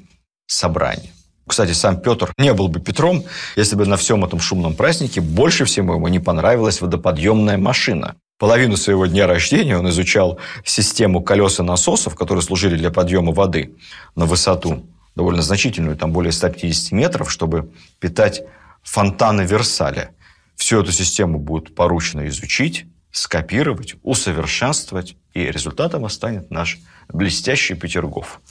собрания. 0.47 1.11
Кстати, 1.45 1.73
сам 1.73 1.99
Петр 1.99 2.31
не 2.37 2.53
был 2.53 2.69
бы 2.69 2.79
Петром, 2.79 3.25
если 3.57 3.75
бы 3.75 3.85
на 3.85 3.97
всем 3.97 4.23
этом 4.23 4.39
шумном 4.39 4.75
празднике 4.75 5.19
больше 5.19 5.65
всего 5.65 5.95
ему 5.95 6.07
не 6.07 6.19
понравилась 6.19 6.79
водоподъемная 6.79 7.57
машина. 7.57 8.15
Половину 8.39 8.77
своего 8.77 9.07
дня 9.07 9.27
рождения 9.27 9.77
он 9.77 9.89
изучал 9.89 10.39
систему 10.63 11.21
колес 11.21 11.59
и 11.59 11.63
насосов, 11.63 12.15
которые 12.15 12.43
служили 12.43 12.77
для 12.77 12.91
подъема 12.91 13.33
воды 13.33 13.75
на 14.15 14.25
высоту 14.25 14.85
довольно 15.17 15.41
значительную, 15.41 15.97
там 15.97 16.13
более 16.13 16.31
150 16.31 16.93
метров, 16.93 17.29
чтобы 17.29 17.73
питать 17.99 18.41
фонтаны 18.83 19.41
Версаля. 19.41 20.11
Всю 20.55 20.81
эту 20.81 20.93
систему 20.93 21.39
будет 21.39 21.75
поручено 21.75 22.25
изучить, 22.27 22.85
скопировать, 23.11 23.95
усовершенствовать, 24.03 25.15
и 25.33 25.43
результатом 25.45 26.09
станет 26.09 26.51
наш 26.51 26.79
блестящий 27.09 27.75
Петергоф, 27.75 28.41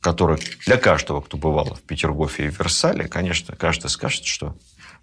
который 0.00 0.38
для 0.66 0.76
каждого, 0.76 1.20
кто 1.20 1.36
бывал 1.36 1.74
в 1.74 1.82
Петергофе 1.82 2.46
и 2.46 2.50
в 2.50 2.58
Версале, 2.58 3.08
конечно, 3.08 3.56
каждый 3.56 3.88
скажет, 3.88 4.24
что 4.24 4.56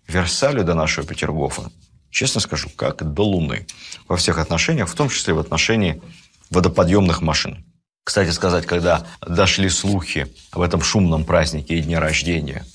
Версалю 0.08 0.64
до 0.64 0.74
нашего 0.74 1.06
Петергофа, 1.06 1.72
честно 2.10 2.42
скажу, 2.42 2.70
как 2.76 3.14
до 3.14 3.24
Луны. 3.24 3.68
Во 4.08 4.18
всех 4.18 4.40
отношениях, 4.40 4.90
в 4.90 4.96
том 4.96 5.10
числе 5.10 5.34
в 5.34 5.40
отношении 5.40 6.02
водоподъемных 6.50 7.22
машин. 7.22 7.66
Кстати 8.04 8.32
сказать, 8.32 8.66
когда 8.66 9.06
дошли 9.26 9.70
слухи 9.70 10.28
об 10.52 10.62
этом 10.62 10.82
шумном 10.82 11.24
празднике 11.24 11.76
и 11.76 11.82
дне 11.82 12.00
рождения 12.00 12.66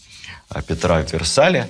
Петра 0.67 1.03
в 1.03 1.13
Версале, 1.13 1.69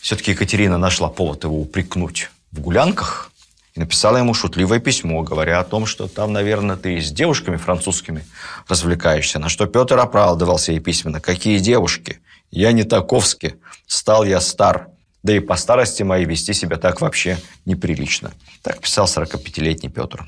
все-таки 0.00 0.30
Екатерина 0.30 0.78
нашла 0.78 1.08
повод 1.08 1.44
его 1.44 1.60
упрекнуть 1.60 2.30
в 2.52 2.60
гулянках– 2.60 3.30
и 3.74 3.80
написала 3.80 4.18
ему 4.18 4.34
шутливое 4.34 4.80
письмо, 4.80 5.22
говоря 5.22 5.58
о 5.58 5.64
том, 5.64 5.86
что 5.86 6.06
там, 6.06 6.32
наверное, 6.32 6.76
ты 6.76 7.00
с 7.00 7.10
девушками 7.10 7.56
французскими 7.56 8.24
развлекаешься. 8.68 9.38
На 9.38 9.48
что 9.48 9.66
Петр 9.66 9.98
оправдывался 9.98 10.72
ей 10.72 10.80
письменно. 10.80 11.20
Какие 11.20 11.58
девушки? 11.58 12.20
Я 12.50 12.72
не 12.72 12.84
таковски. 12.84 13.54
Стал 13.86 14.24
я 14.24 14.40
стар. 14.40 14.88
Да 15.22 15.34
и 15.34 15.40
по 15.40 15.56
старости 15.56 16.02
моей 16.02 16.26
вести 16.26 16.52
себя 16.52 16.76
так 16.76 17.00
вообще 17.00 17.38
неприлично. 17.64 18.32
Так 18.60 18.80
писал 18.80 19.06
45-летний 19.06 19.88
Петр. 19.88 20.26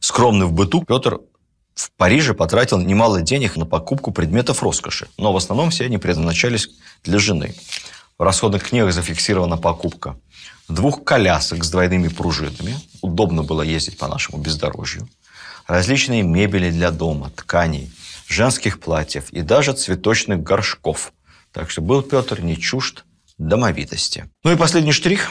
Скромный 0.00 0.46
в 0.46 0.52
быту, 0.52 0.82
Петр 0.84 1.18
в 1.74 1.90
Париже 1.92 2.34
потратил 2.34 2.78
немало 2.80 3.20
денег 3.20 3.56
на 3.56 3.66
покупку 3.66 4.12
предметов 4.12 4.62
роскоши, 4.62 5.08
но 5.16 5.32
в 5.32 5.36
основном 5.36 5.70
все 5.70 5.84
они 5.84 5.98
предназначались 5.98 6.70
для 7.04 7.18
жены. 7.18 7.54
В 8.16 8.22
расходных 8.22 8.68
книгах 8.68 8.92
зафиксирована 8.92 9.56
покупка 9.56 10.16
двух 10.68 11.04
колясок 11.04 11.64
с 11.64 11.70
двойными 11.70 12.08
пружинами. 12.08 12.76
Удобно 13.00 13.42
было 13.42 13.62
ездить 13.62 13.98
по 13.98 14.08
нашему 14.08 14.38
бездорожью. 14.38 15.08
Различные 15.66 16.22
мебели 16.22 16.70
для 16.70 16.90
дома, 16.90 17.30
тканей, 17.30 17.92
женских 18.26 18.80
платьев 18.80 19.30
и 19.30 19.42
даже 19.42 19.72
цветочных 19.72 20.42
горшков. 20.42 21.12
Так 21.52 21.70
что 21.70 21.80
был 21.80 22.02
Петр 22.02 22.40
не 22.40 22.56
чужд 22.56 23.04
домовитости. 23.38 24.30
Ну 24.44 24.52
и 24.52 24.56
последний 24.56 24.92
штрих. 24.92 25.30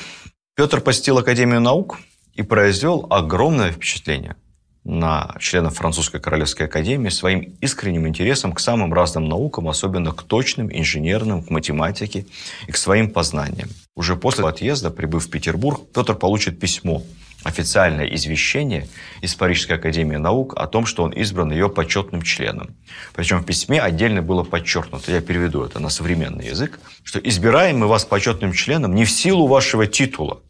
Петр 0.56 0.82
посетил 0.82 1.18
Академию 1.18 1.62
наук 1.62 2.00
и 2.34 2.44
произвел 2.44 3.08
огромное 3.10 3.72
впечатление– 3.72 4.36
на 4.88 5.36
членов 5.40 5.76
Французской 5.76 6.22
Королевской 6.22 6.66
Академии 6.66 7.10
своим 7.10 7.58
искренним 7.60 8.08
интересом 8.08 8.54
к 8.54 8.62
самым 8.62 8.94
разным 8.94 9.28
наукам, 9.28 9.68
особенно 9.68 10.14
к 10.14 10.24
точным, 10.24 10.72
инженерным, 10.72 11.44
к 11.44 11.50
математике 11.50 12.26
и 12.68 12.72
к 12.72 12.78
своим 12.78 13.12
познаниям. 13.12 13.68
Уже 13.96 14.16
после 14.16 14.48
отъезда, 14.48 14.90
прибыв 14.90 15.26
в 15.26 15.30
Петербург, 15.30 15.82
Петр 15.94 16.16
получит 16.16 16.60
письмо, 16.60 17.04
официальное 17.44 18.06
извещение 18.06 18.88
из 19.22 19.36
Парижской 19.36 19.76
Академии 19.76 20.16
Наук 20.16 20.54
о 20.56 20.68
том, 20.68 20.86
что 20.86 21.04
он 21.04 21.12
избран 21.12 21.52
ее 21.52 21.70
почетным 21.70 22.22
членом. 22.22 22.76
Причем 23.14 23.40
в 23.40 23.46
письме 23.46 23.82
отдельно 23.82 24.22
было 24.22 24.44
подчеркнуто, 24.44 25.12
я 25.12 25.20
переведу 25.20 25.64
это 25.64 25.80
на 25.80 25.90
современный 25.90 26.48
язык, 26.48 26.80
что 27.04 27.20
избираем 27.20 27.80
мы 27.80 27.88
вас 27.88 28.06
почетным 28.06 28.54
членом 28.54 28.96
не 28.96 29.04
в 29.04 29.12
силу 29.12 29.48
вашего 29.48 29.86
титула, 29.86 30.42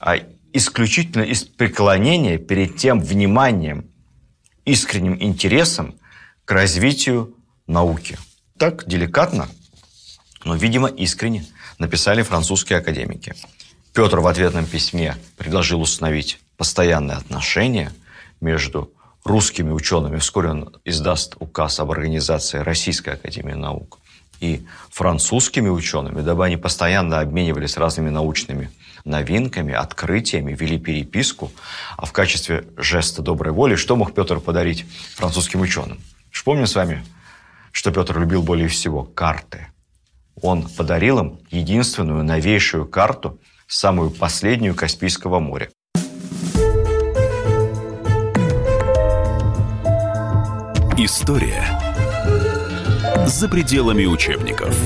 а 0.00 0.18
исключительно 0.52 1.22
из 1.22 1.44
преклонения 1.44 2.38
перед 2.38 2.76
тем 2.76 3.00
вниманием, 3.00 3.90
искренним 4.64 5.16
интересом 5.20 5.94
к 6.44 6.52
развитию 6.52 7.36
науки. 7.66 8.18
Так 8.58 8.86
деликатно, 8.86 9.48
но, 10.44 10.56
видимо, 10.56 10.88
искренне 10.88 11.46
написали 11.78 12.22
французские 12.22 12.78
академики. 12.78 13.34
Петр 13.92 14.20
в 14.20 14.26
ответном 14.26 14.66
письме 14.66 15.16
предложил 15.36 15.80
установить 15.80 16.38
постоянные 16.56 17.16
отношения 17.16 17.92
между 18.40 18.92
русскими 19.24 19.70
учеными. 19.70 20.16
Вскоре 20.18 20.50
он 20.50 20.74
издаст 20.84 21.36
указ 21.38 21.78
об 21.80 21.90
организации 21.90 22.58
Российской 22.58 23.10
Академии 23.10 23.54
Наук 23.54 23.98
и 24.40 24.64
французскими 24.90 25.68
учеными, 25.68 26.20
дабы 26.22 26.44
они 26.44 26.56
постоянно 26.56 27.20
обменивались 27.20 27.76
разными 27.76 28.10
научными 28.10 28.70
новинками, 29.04 29.72
открытиями, 29.74 30.54
вели 30.54 30.78
переписку. 30.78 31.52
А 31.96 32.06
в 32.06 32.12
качестве 32.12 32.64
жеста 32.76 33.22
доброй 33.22 33.52
воли 33.52 33.76
что 33.76 33.96
мог 33.96 34.14
Петр 34.14 34.40
подарить 34.40 34.84
французским 35.14 35.60
ученым? 35.60 36.00
Вспомним 36.30 36.66
с 36.66 36.74
вами, 36.74 37.04
что 37.72 37.90
Петр 37.90 38.18
любил 38.18 38.42
более 38.42 38.68
всего– 38.68 39.02
карты. 39.14 39.68
Он 40.40 40.68
подарил 40.68 41.18
им 41.18 41.40
единственную 41.50 42.24
новейшую 42.24 42.86
карту, 42.86 43.38
самую 43.66 44.10
последнюю 44.10 44.74
Каспийского 44.74 45.40
моря. 45.40 45.68
История 50.98 51.64
за 53.26 53.48
пределами 53.48 54.04
учебников. 54.04 54.76